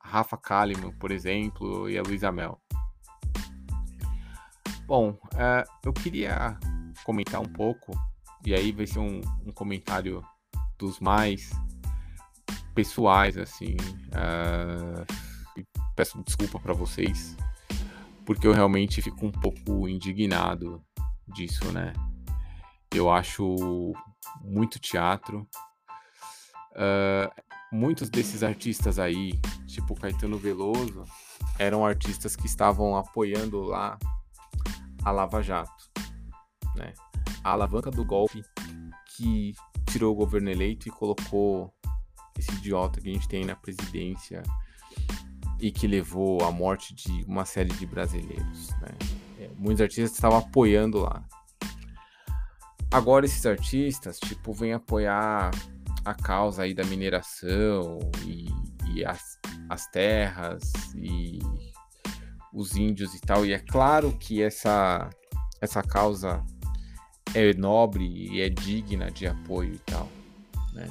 Rafa 0.00 0.36
Kalimann, 0.36 0.92
por 0.92 1.10
exemplo, 1.10 1.90
e 1.90 1.98
a 1.98 2.02
Luísa 2.02 2.30
Mel. 2.30 2.60
Bom, 4.86 5.10
uh, 5.10 5.68
eu 5.84 5.92
queria 5.92 6.56
comentar 7.02 7.40
um 7.40 7.52
pouco, 7.52 7.90
e 8.46 8.54
aí 8.54 8.70
vai 8.70 8.86
ser 8.86 9.00
um, 9.00 9.20
um 9.44 9.50
comentário 9.50 10.24
dos 10.78 11.00
mais 11.00 11.50
pessoais, 12.72 13.36
assim. 13.36 13.74
Uh, 14.14 15.04
peço 15.96 16.22
desculpa 16.22 16.60
para 16.60 16.72
vocês, 16.72 17.36
porque 18.24 18.46
eu 18.46 18.52
realmente 18.52 19.02
fico 19.02 19.26
um 19.26 19.32
pouco 19.32 19.88
indignado 19.88 20.80
disso, 21.26 21.64
né? 21.72 21.94
Eu 22.94 23.10
acho 23.10 23.92
muito 24.40 24.78
teatro. 24.78 25.48
Uh, 26.72 27.30
muitos 27.72 28.08
desses 28.08 28.42
artistas 28.42 28.98
aí, 28.98 29.32
tipo 29.66 29.94
Caetano 29.94 30.38
Veloso, 30.38 31.04
eram 31.58 31.84
artistas 31.84 32.36
que 32.36 32.46
estavam 32.46 32.96
apoiando 32.96 33.62
lá 33.62 33.98
a 35.04 35.10
Lava 35.10 35.42
Jato, 35.42 35.90
né? 36.76 36.92
A 37.42 37.52
alavanca 37.52 37.90
do 37.90 38.04
golpe 38.04 38.42
que 39.16 39.54
tirou 39.86 40.12
o 40.12 40.16
governo 40.16 40.50
eleito 40.50 40.88
e 40.88 40.90
colocou 40.90 41.72
esse 42.38 42.52
idiota 42.52 43.00
que 43.00 43.10
a 43.10 43.12
gente 43.12 43.28
tem 43.28 43.44
na 43.44 43.56
presidência 43.56 44.42
e 45.58 45.70
que 45.70 45.86
levou 45.86 46.42
à 46.44 46.50
morte 46.50 46.94
de 46.94 47.24
uma 47.24 47.44
série 47.44 47.72
de 47.74 47.86
brasileiros, 47.86 48.70
né? 48.80 48.96
É, 49.38 49.50
muitos 49.56 49.80
artistas 49.80 50.12
estavam 50.12 50.38
apoiando 50.38 51.00
lá. 51.00 51.26
Agora 52.90 53.24
esses 53.24 53.46
artistas, 53.46 54.18
tipo, 54.18 54.52
vêm 54.52 54.72
apoiar 54.72 55.50
a 56.04 56.14
causa 56.14 56.62
aí 56.62 56.74
da 56.74 56.84
mineração 56.84 57.98
e, 58.24 58.48
e 58.92 59.04
as, 59.04 59.38
as 59.68 59.86
terras 59.86 60.72
e 60.96 61.38
os 62.52 62.74
índios 62.76 63.14
e 63.14 63.20
tal. 63.20 63.46
E 63.46 63.52
é 63.52 63.58
claro 63.58 64.12
que 64.18 64.42
essa, 64.42 65.08
essa 65.60 65.82
causa 65.82 66.44
é 67.34 67.54
nobre 67.54 68.04
e 68.04 68.40
é 68.40 68.48
digna 68.48 69.10
de 69.10 69.26
apoio 69.26 69.74
e 69.74 69.78
tal, 69.78 70.08
né? 70.72 70.88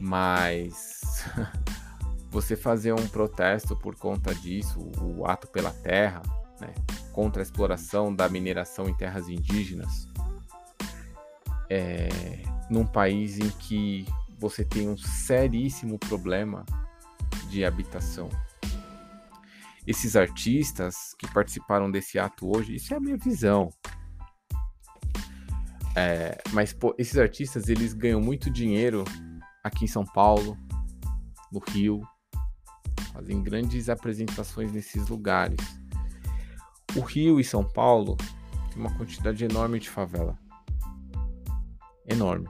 Mas 0.00 1.24
você 2.30 2.54
fazer 2.54 2.92
um 2.92 3.08
protesto 3.08 3.76
por 3.76 3.96
conta 3.96 4.34
disso, 4.34 4.78
o 5.00 5.26
ato 5.26 5.48
pela 5.48 5.72
terra, 5.72 6.22
né, 6.60 6.72
contra 7.12 7.42
a 7.42 7.44
exploração 7.44 8.14
da 8.14 8.28
mineração 8.28 8.88
em 8.88 8.94
terras 8.94 9.28
indígenas, 9.28 10.07
é, 11.70 12.08
num 12.70 12.86
país 12.86 13.38
em 13.38 13.50
que 13.50 14.06
você 14.38 14.64
tem 14.64 14.88
um 14.88 14.96
seríssimo 14.96 15.98
problema 15.98 16.64
de 17.50 17.64
habitação. 17.64 18.28
Esses 19.86 20.16
artistas 20.16 21.14
que 21.18 21.26
participaram 21.32 21.90
desse 21.90 22.18
ato 22.18 22.48
hoje, 22.54 22.76
isso 22.76 22.92
é 22.92 22.96
a 22.96 23.00
minha 23.00 23.16
visão. 23.16 23.70
É, 25.96 26.38
mas 26.52 26.72
pô, 26.72 26.94
esses 26.98 27.18
artistas 27.18 27.68
eles 27.68 27.92
ganham 27.92 28.20
muito 28.20 28.50
dinheiro 28.50 29.04
aqui 29.64 29.86
em 29.86 29.88
São 29.88 30.04
Paulo, 30.04 30.56
no 31.50 31.58
Rio, 31.58 32.02
fazem 33.12 33.42
grandes 33.42 33.88
apresentações 33.88 34.70
nesses 34.70 35.08
lugares. 35.08 35.58
O 36.94 37.00
Rio 37.00 37.40
e 37.40 37.44
São 37.44 37.64
Paulo 37.64 38.16
tem 38.70 38.80
uma 38.80 38.96
quantidade 38.96 39.44
enorme 39.44 39.80
de 39.80 39.90
favela. 39.90 40.38
Enorme. 42.08 42.48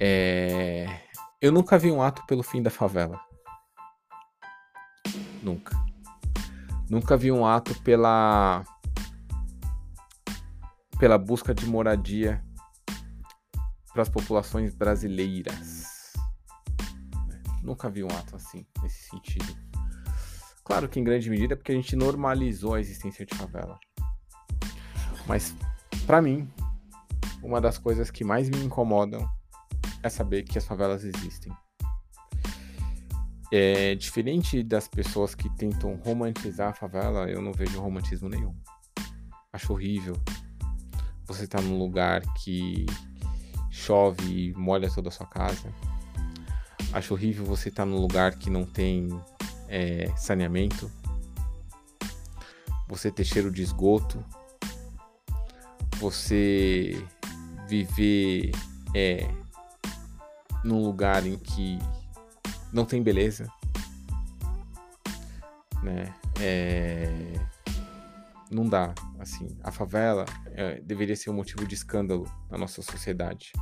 É... 0.00 0.86
Eu 1.40 1.52
nunca 1.52 1.78
vi 1.78 1.90
um 1.90 2.02
ato 2.02 2.24
pelo 2.26 2.42
fim 2.42 2.62
da 2.62 2.70
favela. 2.70 3.20
Nunca. 5.42 5.76
Nunca 6.88 7.16
vi 7.16 7.30
um 7.30 7.46
ato 7.46 7.74
pela 7.82 8.64
pela 10.98 11.16
busca 11.16 11.54
de 11.54 11.64
moradia 11.66 12.44
para 13.92 14.02
as 14.02 14.08
populações 14.08 14.74
brasileiras. 14.74 16.12
Nunca 17.62 17.88
vi 17.88 18.04
um 18.04 18.08
ato 18.08 18.36
assim, 18.36 18.66
nesse 18.82 19.08
sentido. 19.08 19.56
Claro 20.62 20.88
que 20.88 21.00
em 21.00 21.04
grande 21.04 21.28
medida 21.30 21.56
porque 21.56 21.72
a 21.72 21.74
gente 21.74 21.96
normalizou 21.96 22.74
a 22.74 22.80
existência 22.80 23.24
de 23.24 23.34
favela. 23.34 23.78
Mas, 25.26 25.54
para 26.06 26.20
mim, 26.20 26.50
uma 27.42 27.60
das 27.60 27.78
coisas 27.78 28.10
que 28.10 28.24
mais 28.24 28.48
me 28.48 28.58
incomodam 28.64 29.28
é 30.02 30.08
saber 30.08 30.42
que 30.42 30.58
as 30.58 30.64
favelas 30.64 31.04
existem. 31.04 31.52
É 33.52 33.94
diferente 33.96 34.62
das 34.62 34.86
pessoas 34.86 35.34
que 35.34 35.48
tentam 35.56 35.96
romantizar 35.96 36.70
a 36.70 36.74
favela, 36.74 37.28
eu 37.28 37.42
não 37.42 37.52
vejo 37.52 37.80
romantismo 37.80 38.28
nenhum. 38.28 38.54
Acho 39.52 39.72
horrível. 39.72 40.16
Você 41.26 41.46
tá 41.46 41.60
num 41.60 41.78
lugar 41.78 42.22
que 42.34 42.86
chove 43.70 44.50
e 44.50 44.54
molha 44.54 44.88
toda 44.88 45.08
a 45.08 45.12
sua 45.12 45.26
casa. 45.26 45.72
Acho 46.92 47.14
horrível 47.14 47.44
você 47.44 47.68
estar 47.68 47.82
tá 47.82 47.86
num 47.86 47.98
lugar 47.98 48.36
que 48.36 48.50
não 48.50 48.64
tem 48.64 49.08
é, 49.68 50.12
saneamento. 50.16 50.90
Você 52.88 53.10
ter 53.10 53.24
cheiro 53.24 53.50
de 53.50 53.62
esgoto. 53.62 54.24
Você 55.98 57.04
viver 57.70 58.50
é, 58.92 59.32
num 60.64 60.82
lugar 60.82 61.24
em 61.24 61.38
que 61.38 61.78
não 62.72 62.84
tem 62.84 63.00
beleza. 63.00 63.48
Né? 65.80 66.12
É... 66.40 67.32
Não 68.50 68.68
dá, 68.68 68.92
assim. 69.20 69.56
A 69.62 69.70
favela 69.70 70.24
é, 70.46 70.80
deveria 70.80 71.14
ser 71.14 71.30
um 71.30 71.34
motivo 71.34 71.64
de 71.64 71.76
escândalo 71.76 72.28
na 72.50 72.58
nossa 72.58 72.82
sociedade. 72.82 73.52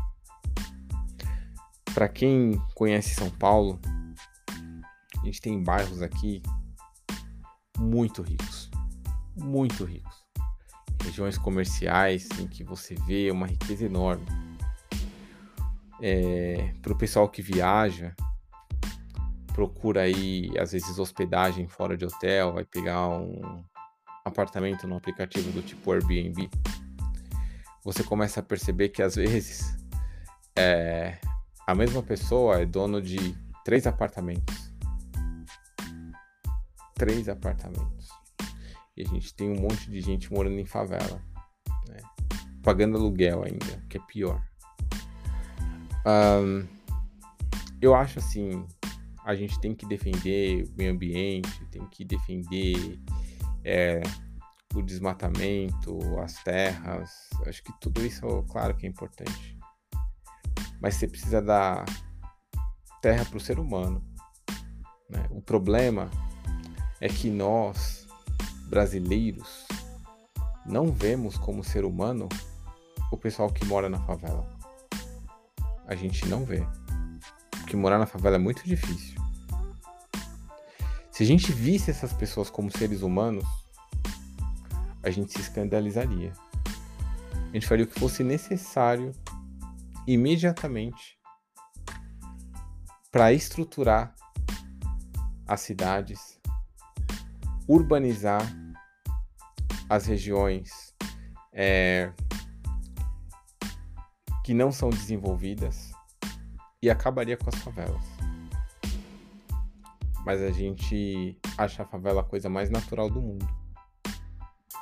Para 1.92 2.09
quem 2.09 2.59
conhece 2.75 3.14
São 3.14 3.29
Paulo, 3.29 3.79
a 5.21 5.25
gente 5.27 5.42
tem 5.42 5.62
bairros 5.62 6.01
aqui 6.01 6.42
muito 7.77 8.23
ricos, 8.23 8.71
muito 9.37 9.85
ricos. 9.85 10.27
Regiões 11.04 11.38
comerciais 11.38 12.28
em 12.38 12.46
que 12.46 12.62
você 12.62 12.94
vê 13.06 13.30
uma 13.30 13.46
riqueza 13.46 13.84
enorme. 13.84 14.26
É, 16.00 16.72
para 16.80 16.92
o 16.92 16.98
pessoal 16.98 17.28
que 17.28 17.42
viaja, 17.42 18.14
procura 19.52 20.02
aí 20.02 20.50
às 20.58 20.72
vezes 20.72 20.98
hospedagem 20.98 21.66
fora 21.66 21.96
de 21.96 22.04
hotel, 22.04 22.52
vai 22.52 22.64
pegar 22.64 23.08
um 23.08 23.64
apartamento 24.24 24.87
no 24.87 24.96
aplicativo 24.96 25.50
do 25.50 25.62
tipo 25.62 25.92
Airbnb, 25.92 26.48
você 27.82 28.04
começa 28.04 28.40
a 28.40 28.42
perceber 28.42 28.90
que 28.90 29.02
às 29.02 29.16
vezes 29.16 29.76
é, 30.56 31.18
a 31.66 31.74
mesma 31.74 32.02
pessoa 32.02 32.61
é 32.61 32.66
dono 32.66 33.00
de 33.00 33.34
três 33.64 33.87
apartamentos. 33.87 34.72
Três 36.94 37.28
apartamentos. 37.28 38.17
E 38.98 39.02
a 39.02 39.06
gente 39.06 39.32
tem 39.34 39.50
um 39.50 39.61
monte 39.61 39.90
de 39.90 40.00
gente 40.00 40.32
morando 40.32 40.58
em 40.58 40.66
favela. 40.66 41.22
Né? 41.88 41.98
Pagando 42.62 42.96
aluguel 42.96 43.44
ainda, 43.44 43.84
que 43.88 43.96
é 43.96 44.00
pior. 44.06 44.42
Um, 46.06 46.66
eu 47.80 47.94
acho 47.94 48.18
assim, 48.18 48.66
a 49.24 49.34
gente 49.34 49.61
tem 49.61 49.74
que 49.74 49.87
defender 49.87 50.64
o 50.64 50.76
meio 50.76 50.92
ambiente, 50.92 51.64
tem 51.70 51.87
que 51.87 52.04
defender 52.04 52.98
é, 53.64 54.02
o 54.74 54.82
desmatamento, 54.82 55.98
as 56.18 56.42
terras. 56.42 57.11
Acho 57.46 57.62
que 57.62 57.72
tudo 57.80 58.04
isso, 58.04 58.26
claro 58.48 58.76
que 58.76 58.87
é 58.87 58.88
importante 58.88 59.58
mas 60.80 60.94
você 60.94 61.08
precisa 61.08 61.42
dar 61.42 61.84
terra 63.00 63.24
para 63.24 63.37
o 63.37 63.40
ser 63.40 63.58
humano. 63.58 64.04
Né? 65.08 65.26
O 65.30 65.40
problema 65.40 66.11
é 67.00 67.08
que 67.08 67.30
nós, 67.30 68.06
brasileiros, 68.68 69.66
não 70.66 70.92
vemos 70.92 71.37
como 71.38 71.64
ser 71.64 71.85
humano 71.85 72.28
o 73.11 73.16
pessoal 73.16 73.50
que 73.50 73.64
mora 73.64 73.88
na 73.88 73.98
favela. 74.00 74.46
A 75.87 75.94
gente 75.94 76.28
não 76.28 76.44
vê. 76.44 76.66
Porque 77.50 77.76
morar 77.76 77.98
na 77.98 78.07
favela 78.07 78.37
é 78.37 78.38
muito 78.38 78.62
difícil. 78.64 79.18
Se 81.11 81.22
a 81.22 81.26
gente 81.26 81.50
visse 81.50 81.90
essas 81.90 82.12
pessoas 82.12 82.50
como 82.50 82.70
seres 82.70 83.02
humanos, 83.02 83.44
a 85.02 85.11
gente 85.11 85.33
se 85.33 85.40
escandalizaria. 85.40 86.33
A 87.33 87.52
gente 87.54 87.66
faria 87.66 87.85
o 87.85 87.88
que 87.88 87.98
fosse 87.98 88.22
necessário 88.22 89.12
imediatamente 90.07 91.18
para 93.11 93.33
estruturar 93.33 94.14
as 95.46 95.61
cidades, 95.62 96.38
urbanizar 97.68 98.40
as 99.88 100.07
regiões 100.07 100.94
é, 101.52 102.11
que 104.44 104.54
não 104.54 104.72
são 104.72 104.88
desenvolvidas 104.88 105.92
e 106.83 106.88
acabaria 106.90 107.37
com 107.37 107.50
as 107.50 107.57
favelas. 107.57 108.02
Mas 110.24 110.40
a 110.42 110.50
gente 110.50 111.38
acha 111.57 111.83
a 111.83 111.87
favela 111.87 112.22
a 112.22 112.24
coisa 112.24 112.48
mais 112.48 112.70
natural 112.70 113.11
do 113.11 113.20
mundo. 113.20 113.46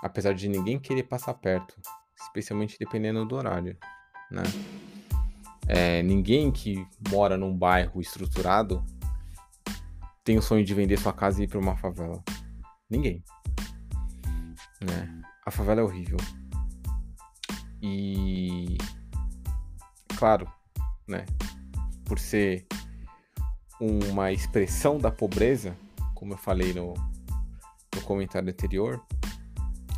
Apesar 0.02 0.34
de 0.34 0.48
ninguém 0.48 0.78
querer 0.78 1.04
passar 1.04 1.34
perto, 1.34 1.74
especialmente 2.16 2.78
dependendo 2.78 3.24
do 3.24 3.34
horário, 3.34 3.76
né? 4.30 4.42
É, 5.68 6.02
ninguém 6.02 6.52
que 6.52 6.86
mora 7.10 7.36
num 7.36 7.56
bairro 7.56 8.00
estruturado 8.00 8.84
tem 10.22 10.38
o 10.38 10.42
sonho 10.42 10.64
de 10.64 10.74
vender 10.74 10.98
sua 10.98 11.12
casa 11.12 11.40
e 11.40 11.44
ir 11.44 11.48
para 11.48 11.58
uma 11.58 11.76
favela. 11.76 12.22
Ninguém. 12.88 13.22
Né? 14.80 15.22
A 15.44 15.50
favela 15.50 15.80
é 15.80 15.84
horrível. 15.84 16.18
E 17.82 18.78
claro, 20.16 20.50
né? 21.06 21.26
Por 22.04 22.18
ser 22.18 22.66
uma 23.80 24.32
expressão 24.32 24.98
da 24.98 25.10
pobreza, 25.10 25.76
como 26.14 26.32
eu 26.32 26.38
falei 26.38 26.72
no, 26.72 26.94
no 27.94 28.00
comentário 28.02 28.48
anterior, 28.48 29.04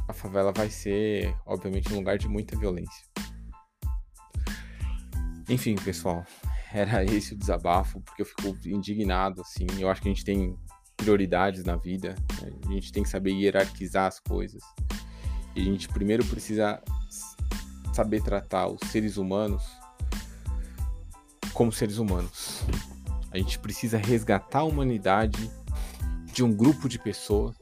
a 0.08 0.12
favela 0.12 0.52
vai 0.52 0.70
ser, 0.70 1.36
obviamente, 1.46 1.92
um 1.92 1.96
lugar 1.96 2.18
de 2.18 2.28
muita 2.28 2.58
violência. 2.58 3.06
Enfim, 5.48 5.76
pessoal, 5.76 6.24
era 6.72 7.04
esse 7.04 7.34
o 7.34 7.38
desabafo, 7.38 8.00
porque 8.00 8.22
eu 8.22 8.26
fico 8.26 8.48
indignado, 8.66 9.42
assim. 9.42 9.66
Eu 9.78 9.88
acho 9.90 10.02
que 10.02 10.08
a 10.08 10.12
gente 10.12 10.24
tem 10.24 10.58
prioridades 10.98 11.64
na 11.64 11.76
vida, 11.76 12.14
né? 12.42 12.52
a 12.66 12.72
gente 12.72 12.92
tem 12.92 13.02
que 13.02 13.08
saber 13.08 13.30
hierarquizar 13.30 14.06
as 14.06 14.20
coisas. 14.20 14.62
E 15.56 15.62
a 15.62 15.64
gente 15.64 15.88
primeiro 15.88 16.24
precisa 16.26 16.82
saber 17.94 18.22
tratar 18.22 18.68
os 18.68 18.80
seres 18.90 19.16
humanos 19.16 19.64
como 21.54 21.72
seres 21.72 21.98
humanos. 21.98 22.62
A 23.32 23.38
gente 23.38 23.58
precisa 23.58 23.98
resgatar 23.98 24.60
a 24.60 24.64
humanidade 24.64 25.50
de 26.32 26.44
um 26.44 26.52
grupo 26.52 26.88
de 26.88 26.98
pessoas 26.98 27.56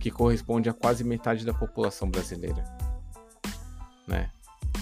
que 0.00 0.10
corresponde 0.10 0.68
a 0.68 0.74
quase 0.74 1.02
metade 1.02 1.44
da 1.44 1.54
população 1.54 2.10
brasileira, 2.10 2.62
né? 4.06 4.30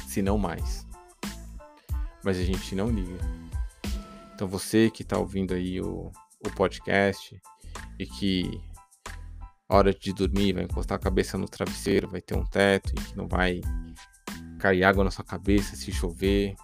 Se 0.09 0.21
não 0.21 0.37
mais. 0.37 0.85
Mas 2.25 2.37
a 2.39 2.43
gente 2.43 2.75
não 2.75 2.91
liga. 2.91 3.19
Então 4.35 4.49
você 4.49 4.91
que 4.91 5.03
está 5.03 5.17
ouvindo 5.17 5.55
aí 5.55 5.81
o, 5.81 6.11
o 6.45 6.51
podcast 6.57 7.41
e 7.99 8.07
que 8.07 8.61
hora 9.69 9.93
de 9.93 10.13
dormir 10.13 10.53
vai 10.53 10.65
encostar 10.65 10.97
a 10.97 11.01
cabeça 11.01 11.39
no 11.39 11.49
travesseiro, 11.49 12.09
vai 12.09 12.21
ter 12.21 12.37
um 12.37 12.45
teto 12.45 12.93
e 12.93 12.95
que 12.95 13.17
não 13.17 13.27
vai 13.27 13.61
cair 14.59 14.85
água 14.85 15.05
na 15.05 15.11
sua 15.11 15.25
cabeça 15.25 15.77
se 15.77 15.93
chover, 15.93 16.55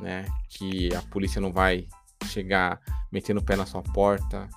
né? 0.00 0.26
Que 0.48 0.94
a 0.94 1.02
polícia 1.02 1.40
não 1.40 1.52
vai 1.52 1.86
chegar 2.26 2.80
metendo 3.10 3.40
o 3.40 3.44
pé 3.44 3.56
na 3.56 3.66
sua 3.66 3.82
porta, 3.82 4.48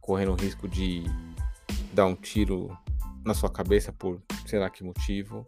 correndo 0.00 0.32
o 0.32 0.36
risco 0.36 0.68
de 0.68 1.04
dar 1.92 2.06
um 2.06 2.14
tiro 2.14 2.76
na 3.24 3.34
sua 3.34 3.50
cabeça 3.50 3.92
por 3.92 4.22
sei 4.46 4.58
lá 4.58 4.68
que 4.70 4.84
motivo. 4.84 5.44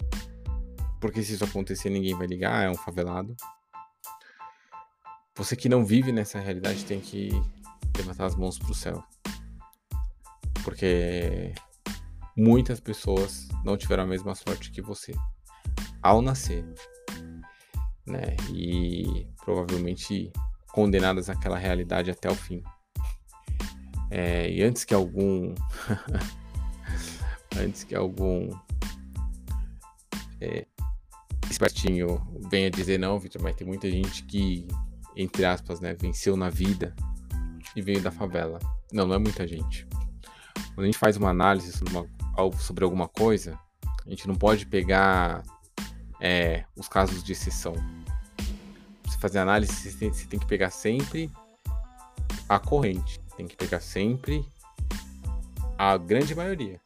Porque 1.01 1.23
se 1.23 1.35
isso 1.35 1.45
acontecer, 1.45 1.91
ninguém 1.91 2.17
vai 2.17 2.27
ligar, 2.27 2.65
é 2.65 2.71
um 2.71 2.75
favelado. 2.75 3.37
Você 5.37 5.57
que 5.57 5.69
não 5.69 5.85
vive 5.85 6.13
nessa 6.13 6.39
realidade 6.39 6.85
tem 6.85 7.01
que 7.01 7.31
levantar 7.97 8.27
as 8.27 8.37
mãos 8.37 8.59
pro 8.59 8.73
céu. 8.73 9.05
Porque 10.65 11.55
muitas 12.37 12.81
pessoas 12.81 13.49
não 13.65 13.77
tiveram 13.77 14.05
a 14.05 14.07
mesma 14.07 14.35
sorte 14.35 14.71
que 14.71 14.83
você 14.83 15.13
ao 16.03 16.21
nascer, 16.21 16.65
né? 18.07 18.37
E 18.53 19.27
provavelmente 19.45 20.33
condenadas 20.73 21.31
àquela 21.31 21.57
realidade 21.57 22.11
até 22.11 22.31
o 22.31 22.35
fim. 22.35 22.63
É, 24.11 24.51
e 24.51 24.63
antes 24.63 24.85
que 24.85 24.95
algum 24.95 25.55
antes 27.57 27.85
que 27.85 27.95
algum 27.95 28.51
é, 30.41 30.67
espertinho 31.51 32.21
venha 32.51 32.71
dizer 32.71 32.99
não, 32.99 33.19
Vitor, 33.19 33.43
mas 33.43 33.57
tem 33.57 33.67
muita 33.67 33.91
gente 33.91 34.25
que, 34.25 34.67
entre 35.17 35.45
aspas, 35.45 35.81
né, 35.81 35.95
venceu 35.95 36.37
na 36.37 36.51
vida 36.51 36.95
e 37.75 37.83
veio 37.83 38.03
da 38.03 38.11
favela. 38.11 38.59
Não, 38.93 39.07
não 39.07 39.15
é 39.15 39.19
muita 39.19 39.47
gente. 39.47 39.87
Quando 40.75 40.85
a 40.85 40.87
gente 40.87 40.99
faz 40.99 41.17
uma 41.17 41.31
análise 41.31 41.73
sobre, 41.73 41.97
uma, 41.97 42.09
sobre 42.59 42.85
alguma 42.85 43.09
coisa, 43.09 43.59
a 44.05 44.11
gente 44.11 44.27
não 44.27 44.35
pode 44.35 44.67
pegar 44.67 45.43
é, 46.21 46.65
os 46.77 46.89
casos 46.89 47.23
de 47.23 47.33
exceção. 47.33 47.75
Pra 47.75 49.13
você 49.13 49.19
fazer 49.19 49.39
análise, 49.39 49.73
você 49.73 49.97
tem, 49.97 50.13
você 50.13 50.27
tem 50.27 50.39
que 50.39 50.47
pegar 50.47 50.71
sempre 50.71 51.31
a 52.49 52.59
corrente. 52.59 53.21
Tem 53.37 53.47
que 53.47 53.57
pegar 53.57 53.81
sempre 53.81 54.45
a 55.79 55.97
grande 55.97 56.35
maioria. 56.35 56.81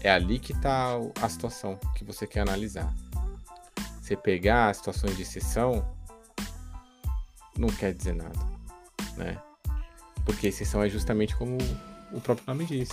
É 0.00 0.10
ali 0.10 0.38
que 0.38 0.52
está 0.52 0.92
a 1.20 1.28
situação 1.28 1.78
que 1.96 2.04
você 2.04 2.26
quer 2.26 2.40
analisar. 2.40 2.94
Você 4.00 4.16
pegar 4.16 4.68
as 4.68 4.76
situações 4.78 5.16
de 5.16 5.22
exceção 5.22 5.96
não 7.56 7.68
quer 7.68 7.92
dizer 7.92 8.14
nada, 8.14 8.38
né? 9.16 9.40
Porque 10.24 10.46
exceção 10.46 10.82
é 10.82 10.88
justamente 10.88 11.34
como 11.36 11.58
o 12.12 12.20
próprio 12.20 12.46
nome 12.46 12.64
diz. 12.64 12.90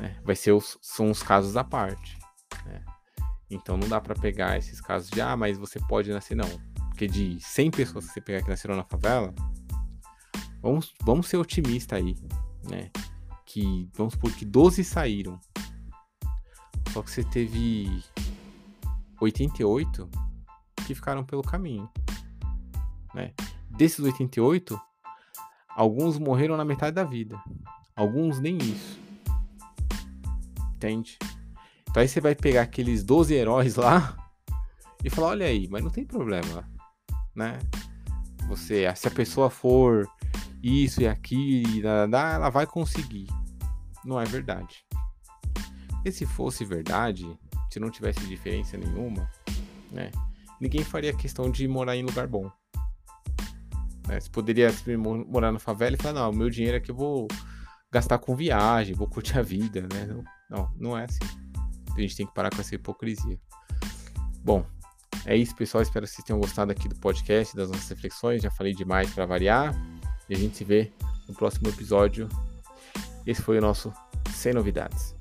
Né? 0.00 0.16
Vai 0.24 0.36
ser 0.36 0.52
os, 0.52 0.78
são 0.80 1.10
os 1.10 1.22
casos 1.22 1.56
à 1.56 1.64
parte. 1.64 2.18
Né? 2.64 2.84
Então 3.50 3.76
não 3.76 3.88
dá 3.88 4.00
para 4.00 4.14
pegar 4.14 4.58
esses 4.58 4.80
casos 4.80 5.10
de 5.10 5.20
ah, 5.20 5.36
mas 5.36 5.58
você 5.58 5.80
pode 5.80 6.10
nascer 6.10 6.34
não. 6.34 6.48
Porque 6.88 7.06
de 7.06 7.38
100 7.40 7.70
pessoas 7.70 8.06
que 8.06 8.12
você 8.12 8.20
pegar 8.20 8.42
que 8.42 8.50
nasceram 8.50 8.76
na 8.76 8.84
favela, 8.84 9.34
vamos, 10.60 10.94
vamos 11.02 11.28
ser 11.28 11.36
otimistas 11.36 11.98
aí, 11.98 12.16
né? 12.64 12.90
Que 13.46 13.88
vamos 13.94 14.14
supor 14.14 14.32
que 14.32 14.44
12 14.44 14.84
saíram. 14.84 15.40
Só 16.92 17.02
que 17.02 17.10
você 17.10 17.22
teve 17.22 18.02
88 19.20 20.08
que 20.86 20.94
ficaram 20.94 21.24
pelo 21.24 21.42
caminho, 21.42 21.88
né? 23.14 23.32
Desses 23.70 24.00
88, 24.00 24.80
alguns 25.78 26.18
morreram 26.18 26.56
na 26.56 26.64
metade 26.64 26.96
da 26.96 27.04
vida. 27.04 27.40
Alguns 27.94 28.40
nem 28.40 28.58
isso. 28.58 28.98
Entende? 30.74 31.16
Então 31.88 32.02
aí 32.02 32.08
você 32.08 32.20
vai 32.20 32.34
pegar 32.34 32.62
aqueles 32.62 33.04
12 33.04 33.32
heróis 33.32 33.76
lá 33.76 34.16
e 35.04 35.08
falar, 35.08 35.28
olha 35.28 35.46
aí, 35.46 35.68
mas 35.68 35.84
não 35.84 35.90
tem 35.90 36.04
problema, 36.04 36.68
né? 37.32 37.60
Você, 38.48 38.92
se 38.96 39.06
a 39.06 39.10
pessoa 39.10 39.48
for 39.48 40.08
isso 40.60 41.00
e 41.00 41.06
aquilo, 41.06 41.86
ela 41.86 42.50
vai 42.50 42.66
conseguir. 42.66 43.28
Não 44.04 44.20
é 44.20 44.24
verdade. 44.24 44.84
E 46.04 46.10
se 46.10 46.26
fosse 46.26 46.64
verdade, 46.64 47.38
se 47.70 47.78
não 47.78 47.90
tivesse 47.90 48.26
diferença 48.26 48.76
nenhuma, 48.76 49.30
né? 49.92 50.10
Ninguém 50.60 50.82
faria 50.82 51.14
questão 51.14 51.48
de 51.52 51.68
morar 51.68 51.94
em 51.94 52.02
lugar 52.02 52.26
bom. 52.26 52.50
Né? 54.08 54.18
Você 54.18 54.30
poderia 54.30 54.74
morar 55.26 55.52
na 55.52 55.58
favela 55.58 55.94
e 55.94 56.02
falar, 56.02 56.14
não, 56.20 56.30
o 56.30 56.34
meu 56.34 56.48
dinheiro 56.48 56.78
aqui 56.78 56.90
eu 56.90 56.96
vou 56.96 57.28
gastar 57.92 58.18
com 58.18 58.34
viagem, 58.34 58.94
vou 58.94 59.06
curtir 59.06 59.38
a 59.38 59.42
vida, 59.42 59.82
né? 59.92 60.22
Não, 60.50 60.72
não, 60.76 60.98
é 60.98 61.04
assim. 61.04 61.18
A 61.94 62.00
gente 62.00 62.16
tem 62.16 62.26
que 62.26 62.34
parar 62.34 62.50
com 62.50 62.60
essa 62.60 62.74
hipocrisia. 62.74 63.38
Bom, 64.42 64.64
é 65.26 65.36
isso, 65.36 65.54
pessoal. 65.54 65.82
Espero 65.82 66.06
que 66.06 66.12
vocês 66.12 66.24
tenham 66.24 66.40
gostado 66.40 66.72
aqui 66.72 66.88
do 66.88 66.96
podcast, 66.96 67.54
das 67.54 67.68
nossas 67.68 67.88
reflexões. 67.88 68.42
Já 68.42 68.50
falei 68.50 68.72
demais 68.72 69.12
para 69.12 69.26
variar. 69.26 69.74
E 70.28 70.34
a 70.34 70.38
gente 70.38 70.56
se 70.56 70.64
vê 70.64 70.92
no 71.28 71.34
próximo 71.34 71.68
episódio. 71.68 72.28
Esse 73.26 73.42
foi 73.42 73.58
o 73.58 73.60
nosso 73.60 73.92
Sem 74.32 74.54
Novidades. 74.54 75.17